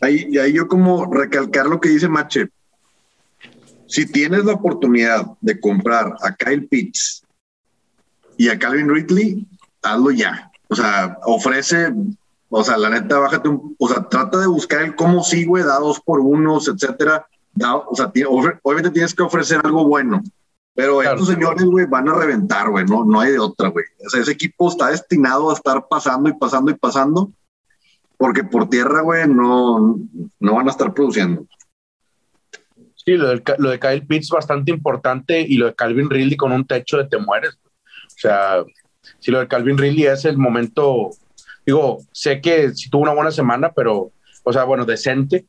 [0.00, 2.46] Ahí, y ahí yo como recalcar lo que dice Mache.
[3.86, 7.22] Si tienes la oportunidad de comprar a Kyle Pitts
[8.38, 9.46] y a Calvin Ridley,
[9.82, 10.50] hazlo ya.
[10.68, 11.92] O sea, ofrece
[12.48, 15.64] o sea, la neta, bájate un, o sea, trata de buscar el cómo sí, güey,
[15.64, 17.26] da dos por unos, etcétera.
[17.60, 18.12] o sea,
[18.62, 20.22] obviamente tienes que ofrecer algo bueno,
[20.74, 23.86] pero estos señores, güey, van a reventar, güey, no, no hay de otra, güey.
[24.04, 27.32] O sea, ese equipo está destinado a estar pasando y pasando y pasando,
[28.18, 29.98] porque por tierra, güey, no,
[30.38, 31.46] no van a estar produciendo.
[32.94, 36.52] Sí, lo de, lo de Kyle Pitts bastante importante y lo de Calvin Ridley con
[36.52, 37.58] un techo de te mueres.
[37.64, 38.64] O sea,
[39.18, 41.10] si lo de Calvin Ridley es el momento
[41.66, 44.12] Digo, sé que sí tuvo una buena semana, pero,
[44.44, 45.44] o sea, bueno, decente,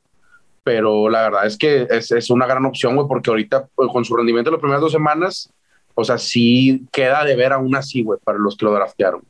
[0.64, 4.04] pero la verdad es que es, es una gran opción, güey, porque ahorita pues, con
[4.04, 5.54] su rendimiento de las primeras dos semanas,
[5.94, 9.22] o sea, sí queda de ver aún así, güey, para los que lo draftearon.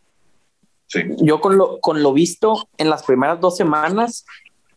[0.88, 1.02] Sí.
[1.20, 4.26] Yo con lo, con lo visto en las primeras dos semanas,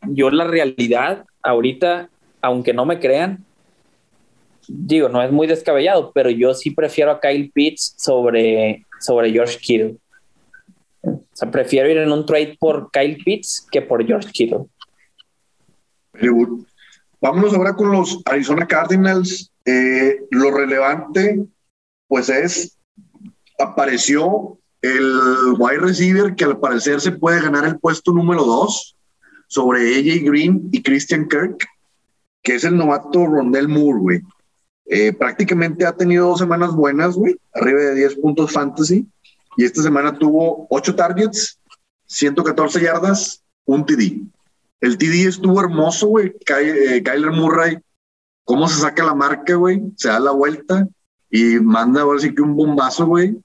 [0.03, 2.11] yo la realidad ahorita,
[2.43, 3.45] aunque no me crean,
[4.69, 9.59] digo, no es muy descabellado, pero yo sí prefiero a Kyle Pitts sobre, sobre George
[9.59, 9.97] Kittle.
[11.33, 14.67] Sea, prefiero ir en un trade por Kyle Pitts que por George Kittle.
[17.21, 19.53] Vámonos ahora con los Arizona Cardinals.
[19.65, 21.45] Eh, lo relevante,
[22.09, 22.79] pues es,
[23.59, 28.97] apareció el wide receiver que al parecer se puede ganar el puesto número dos
[29.47, 31.67] sobre AJ Green y Christian Kirk,
[32.43, 34.21] que es el novato Rondell Moore, güey.
[34.87, 39.07] Eh, prácticamente ha tenido dos semanas buenas, güey, arriba de 10 puntos fantasy.
[39.61, 41.61] Y esta semana tuvo 8 targets,
[42.07, 44.23] 114 yardas, un TD.
[44.81, 46.35] El TD estuvo hermoso, güey.
[46.63, 47.77] Eh, Kyler Murray,
[48.47, 49.83] cómo se saca la marca, güey.
[49.97, 50.89] Se da la vuelta
[51.31, 53.37] y manda ahora sí que un bombazo, güey.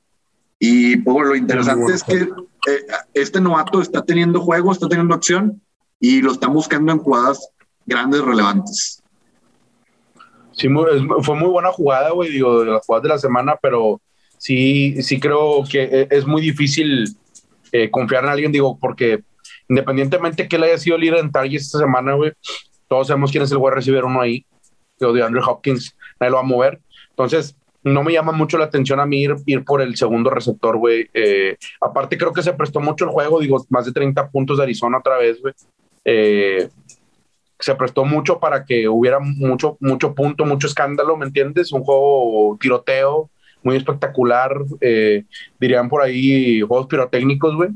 [0.58, 5.62] Y pues, lo interesante es que eh, este novato está teniendo juego, está teniendo acción
[6.00, 7.50] y lo están buscando en jugadas
[7.86, 9.04] grandes, relevantes.
[10.54, 10.70] Sí,
[11.24, 14.00] fue muy buena jugada, güey, digo, de las jugadas de la semana, pero
[14.38, 17.16] sí, sí creo que e, es muy difícil
[17.72, 19.24] eh, confiar en alguien, digo, porque
[19.68, 22.32] independientemente que él haya sido líder en targets esta semana, güey,
[22.88, 24.46] todos sabemos quién es el wide receiver uno ahí,
[25.00, 26.80] digo, de Andrew Hopkins, nadie lo va a mover.
[27.10, 30.78] Entonces, no me llama mucho la atención a mí ir, ir por el segundo receptor,
[30.78, 31.08] güey.
[31.14, 34.64] Eh, aparte, creo que se prestó mucho el juego, digo, más de 30 puntos de
[34.64, 35.54] Arizona otra vez, güey.
[36.04, 36.68] Eh,
[37.60, 41.72] se prestó mucho para que hubiera mucho, mucho punto, mucho escándalo, ¿me entiendes?
[41.72, 43.30] Un juego tiroteo
[43.66, 45.26] muy espectacular, eh,
[45.60, 47.70] dirían por ahí juegos pirotécnicos, güey.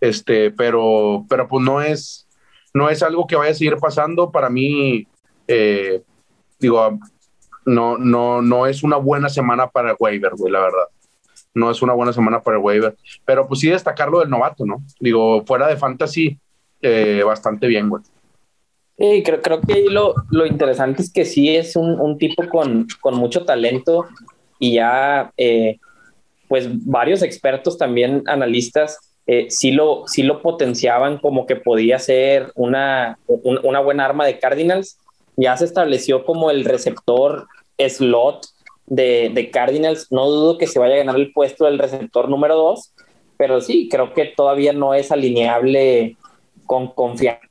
[0.00, 2.26] Este, pero, pero pues no es,
[2.74, 4.32] no es algo que vaya a seguir pasando.
[4.32, 5.06] Para mí,
[5.46, 6.02] eh,
[6.58, 6.98] digo,
[7.64, 10.88] no, no, no es una buena semana para el waiver, güey, la verdad.
[11.54, 12.96] No es una buena semana para el waiver.
[13.24, 14.82] Pero pues sí destacarlo del novato, ¿no?
[14.98, 16.36] Digo, fuera de fantasy,
[16.82, 18.02] eh, bastante bien, güey.
[18.98, 22.88] Sí, creo, creo que lo, lo interesante es que sí es un, un tipo con,
[23.00, 24.06] con, mucho talento
[24.58, 25.78] y ya, eh,
[26.48, 32.50] pues varios expertos también, analistas, eh, sí, lo, sí lo potenciaban como que podía ser
[32.54, 34.98] una, un, una buena arma de Cardinals.
[35.36, 37.46] Ya se estableció como el receptor
[37.76, 38.46] slot
[38.86, 40.10] de, de, Cardinals.
[40.10, 42.94] No dudo que se vaya a ganar el puesto del receptor número dos,
[43.36, 46.16] pero sí, creo que todavía no es alineable
[46.64, 47.48] con confianza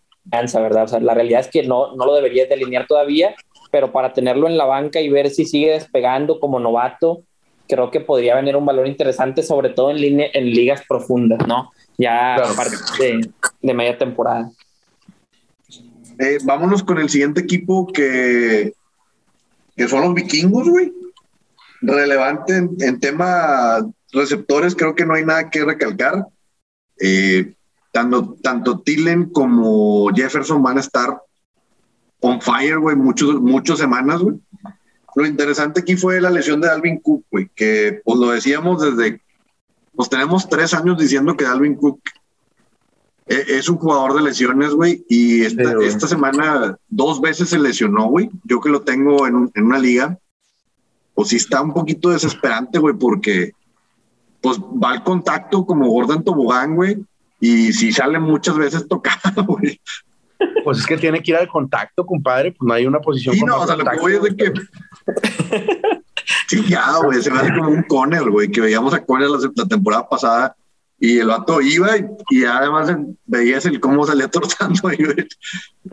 [0.59, 0.83] ¿verdad?
[0.83, 3.35] O sea, la realidad es que no, no lo deberías de alinear todavía,
[3.71, 7.23] pero para tenerlo en la banca y ver si sigue despegando como novato,
[7.67, 11.71] creo que podría venir un valor interesante, sobre todo en, línea, en ligas profundas, ¿no?
[11.97, 13.29] Ya a partir de,
[13.61, 14.49] de, media temporada.
[16.19, 18.73] Eh, vámonos con el siguiente equipo que,
[19.75, 20.93] que son los vikingos, güey.
[21.81, 26.25] Relevante en, en, tema receptores, creo que no hay nada que recalcar.
[26.99, 27.53] Eh,
[27.91, 31.21] tanto, tanto Tillen como Jefferson van a estar
[32.21, 34.37] on fire, güey, muchos, muchas semanas, güey.
[35.15, 39.21] Lo interesante aquí fue la lesión de Alvin Cook, güey, que pues lo decíamos desde,
[39.95, 42.01] pues tenemos tres años diciendo que Alvin Cook
[43.25, 48.07] e, es un jugador de lesiones, güey, y esta, esta, semana dos veces se lesionó,
[48.07, 48.29] güey.
[48.43, 50.19] Yo que lo tengo en, en una liga,
[51.15, 53.53] pues sí está un poquito desesperante, güey, porque
[54.39, 57.03] pues va al contacto como Gordon Tobogán, güey,
[57.39, 59.81] y si sale muchas veces tocado, güey.
[60.63, 63.35] Pues es que tiene que ir al contacto, compadre, pues no hay una posición.
[63.35, 64.53] Sí, no, o sea, lo que voy es de que.
[66.47, 69.65] sí, ya, güey, se me hace como un Conner, güey, que veíamos a Conner la,
[69.65, 70.55] temporada pasada
[70.99, 71.91] y el vato iba
[72.29, 72.93] y, además
[73.25, 74.81] veías el cómo salía tortando.
[74.81, 74.97] Güey.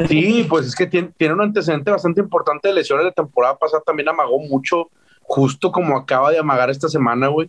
[0.08, 3.04] Sí, pues es que tiene, tiene un antecedente bastante importante de lesiones.
[3.04, 4.90] La temporada pasada también amagó mucho,
[5.20, 7.48] justo como acaba de amagar esta semana, güey.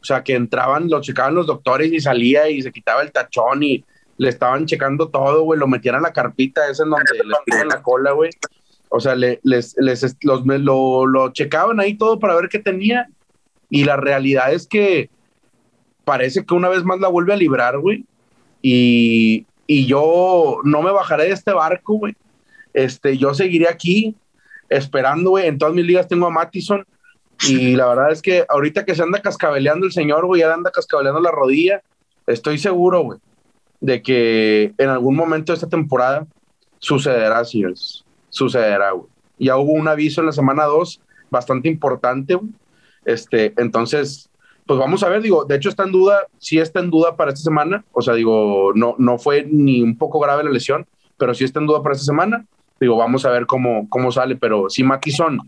[0.00, 3.62] O sea, que entraban, lo checaban los doctores y salía y se quitaba el tachón
[3.62, 3.84] y
[4.16, 7.68] le estaban checando todo, güey, lo metían a la carpita esa en donde les tiran
[7.68, 8.30] la cola, güey.
[8.88, 9.76] O sea, les, les,
[10.22, 13.08] los, lo, lo checaban ahí todo para ver qué tenía.
[13.68, 15.10] Y la realidad es que
[16.04, 18.04] parece que una vez más la vuelve a librar, güey.
[18.62, 22.14] Y, y yo no me bajaré de este barco, güey.
[22.72, 24.14] Este, yo seguiré aquí
[24.68, 25.48] esperando, güey.
[25.48, 26.86] En todas mis ligas tengo a Mattison
[27.42, 30.70] y la verdad es que ahorita que se anda cascabeleando el señor, güey, ya anda
[30.70, 31.82] cascabeleando la rodilla,
[32.26, 33.18] estoy seguro, güey,
[33.80, 36.26] de que en algún momento de esta temporada
[36.78, 38.04] sucederá, señores.
[38.30, 39.08] Sucederá, güey.
[39.38, 42.38] Ya hubo un aviso en la semana 2 bastante importante.
[43.04, 44.30] Este, entonces,
[44.66, 47.32] pues vamos a ver, digo, de hecho está en duda, sí está en duda para
[47.32, 50.86] esta semana, o sea, digo, no, no fue ni un poco grave la lesión,
[51.18, 52.46] pero sí está en duda para esta semana.
[52.80, 55.38] Digo, vamos a ver cómo, cómo sale, pero si Matison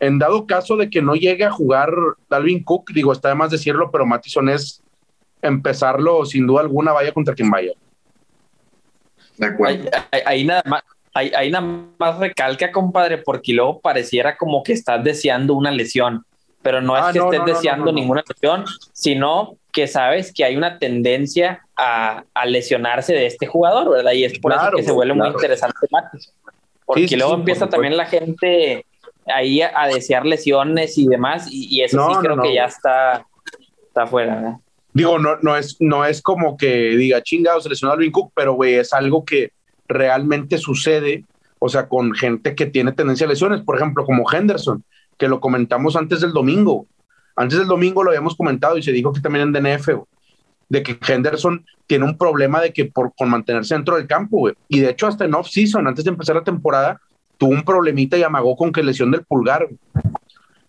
[0.00, 1.92] en dado caso de que no llegue a jugar
[2.28, 4.82] Dalvin Cook, digo, está de más decirlo, pero Mattison es
[5.48, 7.72] empezarlo sin duda alguna, vaya contra quien vaya.
[9.36, 9.90] De acuerdo.
[10.24, 10.82] Ahí, nada más.
[11.14, 11.66] Ahí, nada
[11.98, 16.26] más recalca, compadre, porque luego pareciera como que estás deseando una lesión,
[16.60, 20.78] pero no es ah, que estés deseando ninguna lesión, sino que sabes que hay una
[20.78, 24.12] tendencia a, a lesionarse de este jugador, ¿verdad?
[24.12, 25.74] Y es por eso que se vuelve muy interesante
[26.84, 28.84] Porque luego empieza también la gente
[29.26, 33.26] ahí a, desear lesiones y demás, y, eso sí creo que ya está,
[33.86, 34.56] está fuera, ¿verdad?
[34.96, 38.54] Digo, no, no, es, no es como que diga chingado, se lesionó Alvin Cook, pero
[38.54, 39.52] güey, es algo que
[39.86, 41.22] realmente sucede,
[41.58, 44.82] o sea, con gente que tiene tendencia a lesiones, por ejemplo, como Henderson,
[45.18, 46.86] que lo comentamos antes del domingo.
[47.36, 49.86] Antes del domingo lo habíamos comentado y se dijo que también en DNF,
[50.70, 54.54] de que Henderson tiene un problema de que por con mantenerse dentro del campo, güey.
[54.66, 57.02] Y de hecho, hasta en off-season, antes de empezar la temporada,
[57.36, 59.68] tuvo un problemita y amagó con que lesión del pulgar.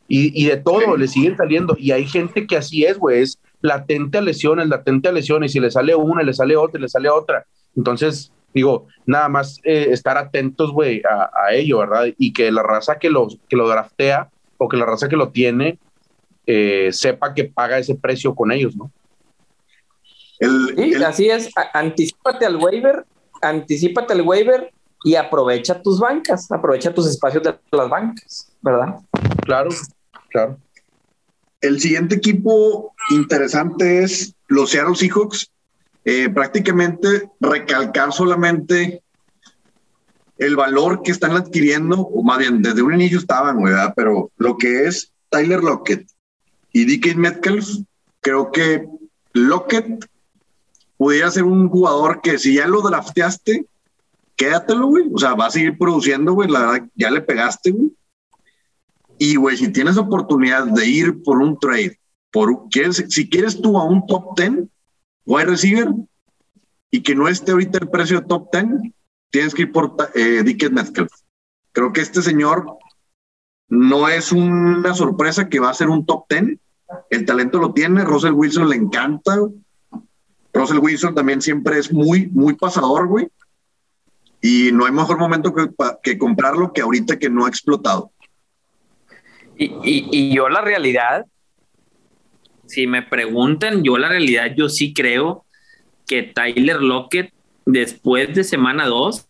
[0.09, 1.77] Y, y, de todo, le siguen saliendo.
[1.79, 5.53] Y hay gente que así es, güey, es latente a lesiones, latente a lesiones, y
[5.53, 7.45] si le sale una, le sale otra, le sale otra.
[7.75, 12.07] Entonces, digo, nada más eh, estar atentos, güey, a, ello, ¿verdad?
[12.17, 15.29] Y que la raza que lo, que lo draftea o que la raza que lo
[15.29, 15.79] tiene
[16.45, 18.91] eh, sepa que paga ese precio con ellos, ¿no?
[20.39, 23.05] sí, así es, anticipate al waiver,
[23.41, 24.71] anticipate al waiver
[25.03, 28.99] y aprovecha tus bancas, aprovecha tus espacios de las bancas, ¿verdad?
[29.45, 29.69] Claro,
[30.29, 30.57] claro.
[31.61, 35.51] El siguiente equipo interesante es los Seattle Seahawks.
[36.05, 39.01] Eh, prácticamente recalcar solamente
[40.37, 43.93] el valor que están adquiriendo, o más bien desde un inicio estaban, ¿verdad?
[43.95, 46.07] Pero lo que es Tyler Lockett
[46.71, 47.67] y DK Metcalf,
[48.21, 48.87] creo que
[49.33, 50.07] Lockett
[50.97, 53.65] pudiera ser un jugador que si ya lo drafteaste,
[54.35, 55.09] quédatelo, güey.
[55.13, 56.49] O sea, va a seguir produciendo, güey.
[56.49, 57.91] La verdad, ya le pegaste, güey.
[59.19, 61.99] Y, güey, si tienes oportunidad de ir por un trade,
[62.31, 62.67] por,
[63.09, 64.67] si quieres tú a un top 10,
[65.25, 65.93] wide receiver,
[66.91, 68.93] y que no esté ahorita el precio top 10,
[69.29, 71.11] tienes que ir por eh, Dickens Metcalf.
[71.71, 72.77] Creo que este señor
[73.69, 76.57] no es una sorpresa que va a ser un top 10.
[77.09, 79.37] El talento lo tiene, Russell Wilson le encanta.
[80.53, 83.27] Russell Wilson también siempre es muy, muy pasador, güey.
[84.41, 85.69] Y no hay mejor momento que,
[86.01, 88.11] que comprarlo que ahorita que no ha explotado.
[89.57, 91.25] Y, yo la realidad,
[92.65, 95.45] si me preguntan, yo la realidad, yo sí creo
[96.05, 97.33] que Tyler Lockett,
[97.65, 99.27] después de semana 2,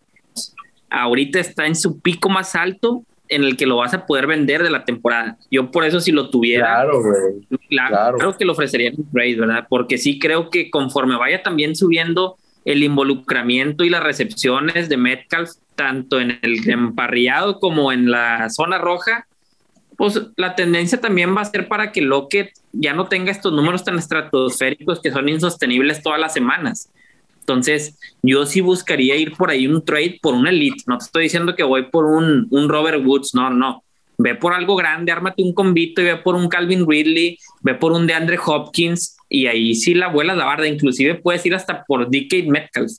[0.90, 4.64] ahorita está en su pico más alto en el que lo vas a poder vender
[4.64, 5.38] de la temporada.
[5.52, 6.86] Yo por eso si lo tuviera,
[7.70, 9.66] claro, creo que lo ofrecería en trade, ¿verdad?
[9.70, 15.52] Porque sí creo que conforme vaya también subiendo el involucramiento y las recepciones de Metcalf,
[15.76, 19.27] tanto en el emparrillado como en la zona roja,
[19.98, 23.84] pues la tendencia también va a ser para que Lockett ya no tenga estos números
[23.84, 26.90] tan estratosféricos que son insostenibles todas las semanas.
[27.40, 30.84] Entonces, yo sí buscaría ir por ahí un trade por un elite.
[30.86, 33.84] No te estoy diciendo que voy por un, un Robert Woods, no, no.
[34.20, 37.92] Ve por algo grande, ármate un convito y ve por un Calvin Ridley, ve por
[37.92, 40.68] un DeAndre Hopkins y ahí sí la vuela la barda.
[40.68, 42.92] Inclusive puedes ir hasta por DK Metcalf.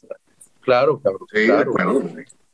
[0.62, 1.27] Claro, cabrón.
[1.31, 2.11] claro.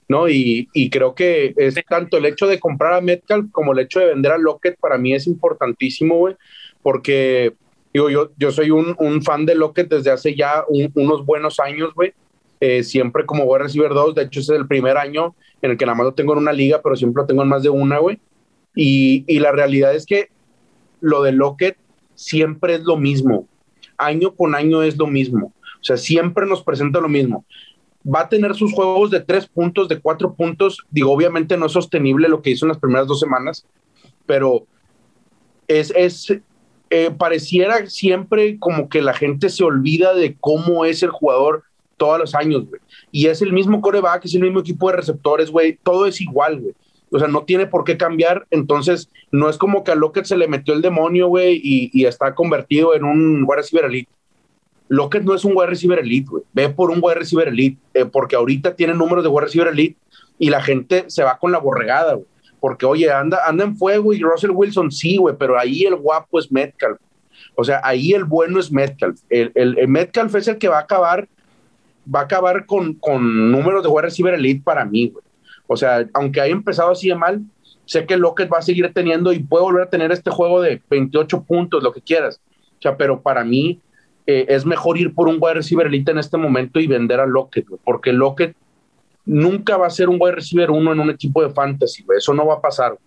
[0.08, 0.28] ¿No?
[0.28, 4.06] Y, creo que es tanto el hecho de comprar a Metcalf como el hecho de
[4.06, 6.36] vender a Lockett para mí es importantísimo, güey,
[6.82, 7.54] porque
[7.92, 12.12] digo, yo, yo soy un, fan de Lockett desde hace ya unos buenos años, güey.
[12.60, 15.72] Eh, siempre como voy a recibir dos, de hecho ese es el primer año en
[15.72, 17.62] el que nada más lo tengo en una liga, pero siempre lo tengo en más
[17.62, 18.18] de una, güey.
[18.74, 20.28] Y, y la realidad es que
[21.00, 21.76] lo de Lockett
[22.14, 23.48] siempre es lo mismo,
[23.98, 27.44] año con año es lo mismo, o sea, siempre nos presenta lo mismo
[28.04, 30.84] va a tener sus juegos de tres puntos, de cuatro puntos.
[30.90, 33.66] Digo, obviamente no es sostenible lo que hizo en las primeras dos semanas,
[34.26, 34.66] pero
[35.68, 36.32] es, es
[36.90, 41.64] eh, pareciera siempre como que la gente se olvida de cómo es el jugador
[41.96, 42.80] todos los años, güey.
[43.10, 45.78] Y es el mismo coreback, es el mismo equipo de receptores, güey.
[45.82, 46.74] Todo es igual, güey.
[47.10, 48.46] O sea, no tiene por qué cambiar.
[48.50, 52.06] Entonces, no es como que a Lockett se le metió el demonio, güey, y, y,
[52.06, 54.06] está convertido en un wide receiver.
[54.88, 56.44] Lockett no es un wide receiver elite, güey.
[56.52, 59.96] Ve por un wide receiver elite, eh, porque ahorita tiene números de wide receiver elite
[60.38, 62.26] y la gente se va con la borregada, güey.
[62.60, 66.38] Porque, oye, anda, anda en fuego y Russell Wilson sí, güey, pero ahí el guapo
[66.38, 66.98] es Metcalf.
[67.56, 69.20] O sea, ahí el bueno es Metcalf.
[69.28, 71.28] El, el, Metcalf es el que va a acabar,
[72.12, 75.24] va a acabar con, con números de wide receiver elite para mí, güey.
[75.66, 77.42] O sea, aunque haya empezado así de mal,
[77.86, 80.80] sé que Lockett va a seguir teniendo y puede volver a tener este juego de
[80.90, 82.40] 28 puntos, lo que quieras.
[82.78, 83.80] O sea, pero para mí,
[84.26, 87.26] eh, es mejor ir por un wide receiver elite en este momento y vender a
[87.26, 88.56] Lockett, porque Lockett
[89.24, 92.46] nunca va a ser un wide receiver uno en un equipo de fantasy, eso no
[92.46, 92.98] va a pasar.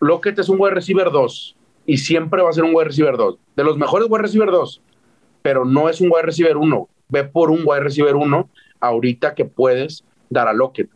[0.00, 1.56] Lockett es un wide receiver 2
[1.86, 4.82] y siempre va a ser un wide receiver 2, de los mejores wide receiver 2,
[5.42, 6.88] pero no es un wide receiver 1.
[7.08, 8.50] Ve por un wide receiver 1
[8.80, 10.90] ahorita que puedes dar a Lockett.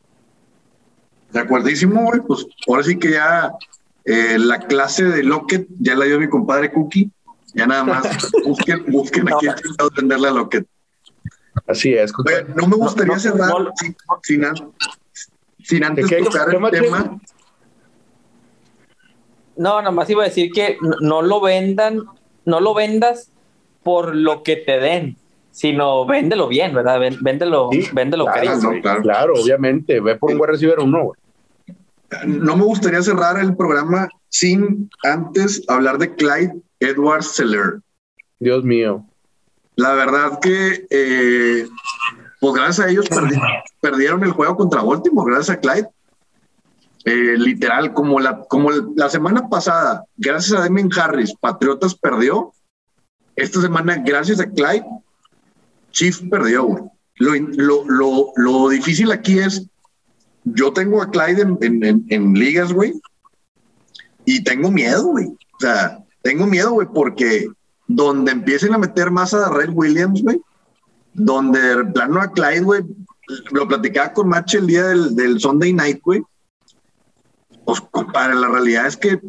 [1.32, 2.20] De acuerdísimo, güey.
[2.20, 3.52] Pues ahora sí que ya
[4.04, 7.10] eh, la clase de Lockett ya la dio mi compadre Cookie
[7.54, 8.04] Ya nada más
[8.44, 9.54] busquen, busquen a quién
[9.96, 10.66] venderle a Lockett.
[11.66, 12.12] Así es.
[12.24, 14.44] Oye, no me gustaría no, cerrar no, sin, sin
[15.62, 17.20] sin antes ¿Qué- qué- tocar qué el más- tema.
[19.56, 22.02] No, nomás iba a decir que no- no lo vendan,
[22.44, 23.30] no lo vendas
[23.82, 25.16] por lo que te den,
[25.50, 26.98] sino véndelo bien, ¿verdad?
[27.20, 28.72] Véndelo, Sí, véndelo claro, cariño.
[28.72, 29.02] no, claro.
[29.02, 30.00] claro, obviamente.
[30.00, 31.20] Ve por un buen receiver uno, güey.
[32.26, 37.80] No me gustaría cerrar el programa sin antes hablar de Clyde Edwards Seller.
[38.38, 39.06] Dios mío.
[39.76, 41.68] La verdad que, eh,
[42.40, 43.40] pues gracias a ellos perdi-
[43.80, 45.88] perdieron el juego contra Baltimore, gracias a Clyde.
[47.06, 52.52] Eh, literal, como la, como la semana pasada, gracias a Damien Harris, Patriotas perdió.
[53.36, 54.84] Esta semana, gracias a Clyde,
[55.92, 56.90] Chiefs perdió.
[57.16, 59.66] Lo, lo, lo, lo difícil aquí es,
[60.44, 62.92] yo tengo a Clyde en, en, en- en ligas, güey,
[64.26, 65.26] y tengo miedo, güey.
[65.26, 67.48] O sea, tengo miedo, güey, porque
[67.86, 70.40] donde empiecen a meter más a Red Williams, güey,
[71.12, 72.82] donde de plano a Clyde, güey,
[73.50, 76.22] lo platicaba con Match el día del, del Sunday Night, güey.
[77.64, 79.20] Pues, compadre, la realidad es que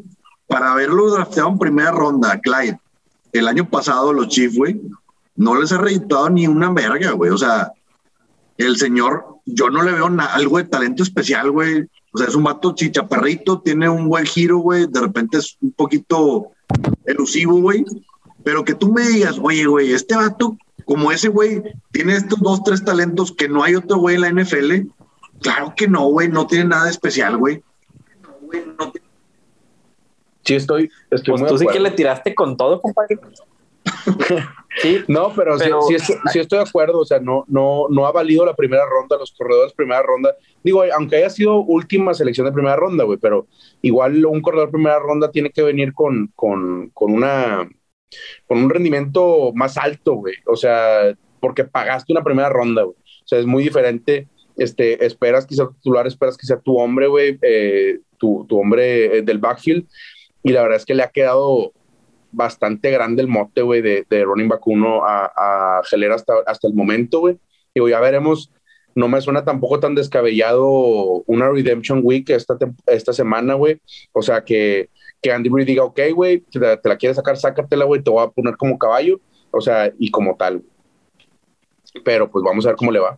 [0.47, 2.79] para haberlo drafteado en primera ronda, Clyde,
[3.31, 4.81] el año pasado, los Chiefs, güey,
[5.35, 7.31] no les ha reeditado ni una verga, güey.
[7.31, 7.71] O sea,
[8.57, 11.87] el señor, yo no le veo algo de talento especial, güey.
[12.13, 14.87] O sea, es un vato chichaparrito, tiene un buen giro, güey.
[14.87, 16.51] De repente es un poquito
[17.05, 17.85] elusivo, güey.
[18.43, 21.61] Pero que tú me digas, oye, güey, este vato, como ese güey,
[21.91, 24.87] tiene estos dos, tres talentos que no hay otro güey en la NFL.
[25.41, 27.63] Claro que no, güey, no tiene nada especial, güey.
[28.21, 29.07] No, güey, no tiene-
[30.43, 33.19] Sí, estoy, estoy Pues muy tú sí que le tiraste con todo, compadre.
[34.81, 36.99] Sí, No, pero, sí- Pero- Sí, estoy, sí estoy de acuerdo.
[36.99, 40.35] O sea, no, no, no ha valido la primera ronda, los corredores primera ronda.
[40.63, 43.47] Digo, aunque haya sido última selección de primera ronda, güey, pero
[43.81, 47.67] igual un corredor primera ronda tiene que venir con, con, con una
[48.45, 50.35] con un rendimiento más alto, güey.
[50.45, 52.95] O sea, porque pagaste una primera ronda, güey.
[52.97, 54.27] O sea, es muy diferente.
[54.57, 58.59] Este, esperas que sea tu titular, esperas que sea tu hombre, güey, eh, tu, tu
[58.59, 59.87] hombre eh, del backfield.
[60.43, 61.71] Y la verdad es que le ha quedado
[62.31, 66.67] bastante grande el mote, güey, de, de running back uno a, a Geler hasta, hasta
[66.67, 67.37] el momento, güey.
[67.75, 68.51] Digo, ya veremos.
[68.93, 70.67] No me suena tampoco tan descabellado
[71.25, 73.79] una Redemption Week esta, tem- esta semana, güey.
[74.11, 74.89] O sea, que,
[75.21, 78.09] que Andy Reid diga, ok, güey, te, la- te la quieres sacar, sácatela, güey, te
[78.09, 79.19] voy a poner como caballo.
[79.51, 80.57] O sea, y como tal.
[80.59, 80.71] güey.
[82.03, 83.17] Pero pues vamos a ver cómo le va.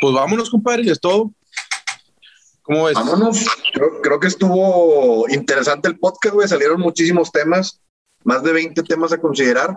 [0.00, 1.30] Pues vámonos, compadre, es todo.
[2.62, 2.94] ¿Cómo ves?
[2.94, 3.44] Vámonos.
[3.72, 6.48] Creo, creo que estuvo interesante el podcast, güey.
[6.48, 7.80] Salieron muchísimos temas,
[8.24, 9.76] más de 20 temas a considerar.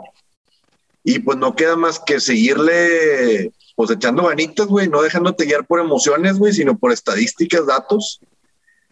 [1.03, 5.79] Y pues no queda más que seguirle, pues echando ganitas, güey, no dejándote guiar por
[5.79, 8.19] emociones, güey, sino por estadísticas, datos.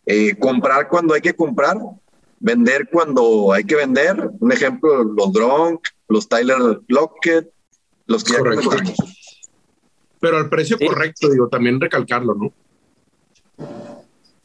[0.06, 1.78] Eh, comprar cuando hay que comprar,
[2.40, 4.30] vender cuando hay que vender.
[4.40, 7.50] Un ejemplo, los Gronk, los Tyler Lockett,
[8.06, 8.70] los que ya Correcto.
[10.20, 10.86] Pero al precio Sí.
[10.86, 12.54] correcto, digo, también recalcarlo, ¿no?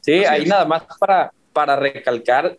[0.00, 2.58] Sí, ahí nada más para, para recalcar,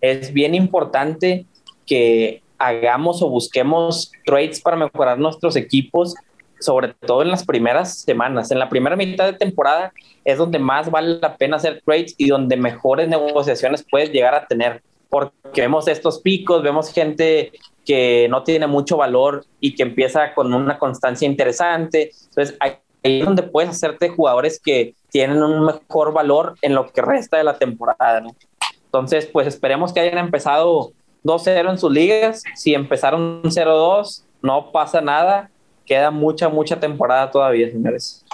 [0.00, 1.46] es bien importante
[1.88, 6.14] que hagamos o busquemos trades para mejorar nuestros equipos,
[6.60, 8.50] sobre todo en las primeras semanas.
[8.50, 9.92] En la primera mitad de temporada
[10.24, 14.46] es donde más vale la pena hacer trades y donde mejores negociaciones puedes llegar a
[14.46, 17.52] tener, porque vemos estos picos, vemos gente
[17.84, 22.10] que no tiene mucho valor y que empieza con una constancia interesante.
[22.28, 27.00] Entonces, ahí es donde puedes hacerte jugadores que tienen un mejor valor en lo que
[27.00, 28.36] resta de la temporada, ¿no?
[28.84, 30.92] Entonces, pues esperemos que hayan empezado
[31.24, 32.42] 2-0 en sus ligas.
[32.54, 35.50] Si empezaron 0-2, no pasa nada.
[35.84, 38.24] Queda mucha, mucha temporada todavía, señores.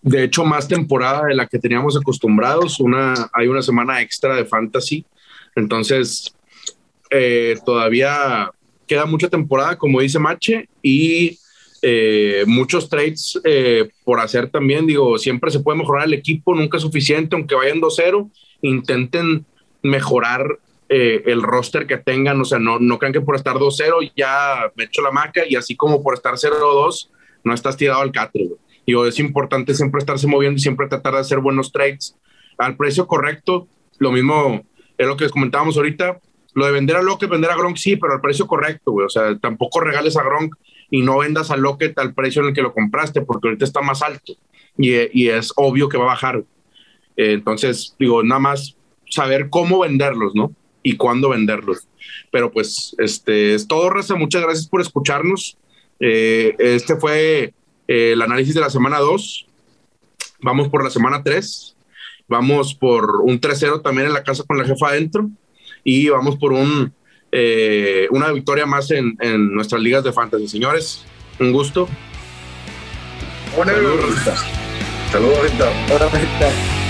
[0.00, 2.80] De hecho, más temporada de la que teníamos acostumbrados.
[2.80, 5.04] Una, hay una semana extra de fantasy.
[5.54, 6.34] Entonces,
[7.10, 8.50] eh, todavía
[8.86, 11.38] queda mucha temporada, como dice Mache, y
[11.82, 14.86] eh, muchos trades eh, por hacer también.
[14.86, 18.30] Digo, siempre se puede mejorar el equipo, nunca es suficiente, aunque vayan 2-0,
[18.62, 19.44] intenten
[19.82, 22.40] mejorar eh, el roster que tengan.
[22.40, 25.56] O sea, no, no crean que por estar 2-0 ya me echo la maca y
[25.56, 27.08] así como por estar 0-2
[27.44, 28.48] no estás tirado al catre.
[28.86, 32.16] Digo, es importante siempre estarse moviendo y siempre tratar de hacer buenos trades
[32.58, 33.68] al precio correcto.
[33.98, 34.64] Lo mismo
[34.98, 36.20] es lo que les comentábamos ahorita.
[36.54, 39.06] Lo de vender a Lockett, vender a Gronk, sí, pero al precio correcto, güey.
[39.06, 40.54] O sea, tampoco regales a Gronk
[40.90, 43.80] y no vendas a Lockett al precio en el que lo compraste, porque ahorita está
[43.80, 44.34] más alto
[44.76, 46.44] y, y es obvio que va a bajar.
[47.16, 48.76] Eh, entonces, digo, nada más
[49.08, 50.52] saber cómo venderlos, ¿no?
[50.82, 51.86] Y cuándo venderlos.
[52.30, 54.14] Pero pues, este es todo, Raza.
[54.16, 55.56] Muchas gracias por escucharnos.
[56.00, 57.54] Eh, este fue
[57.88, 59.46] eh, el análisis de la semana 2.
[60.40, 61.76] Vamos por la semana 3.
[62.28, 65.30] Vamos por un 3-0 también en la casa con la jefa adentro.
[65.84, 66.92] Y vamos por un
[67.34, 70.48] eh, una victoria más en, en, nuestras ligas de fantasy.
[70.48, 71.02] Señores,
[71.40, 71.88] un gusto.
[73.56, 74.14] Saludos,
[75.10, 75.50] Saludos,
[75.88, 76.81] Saludos,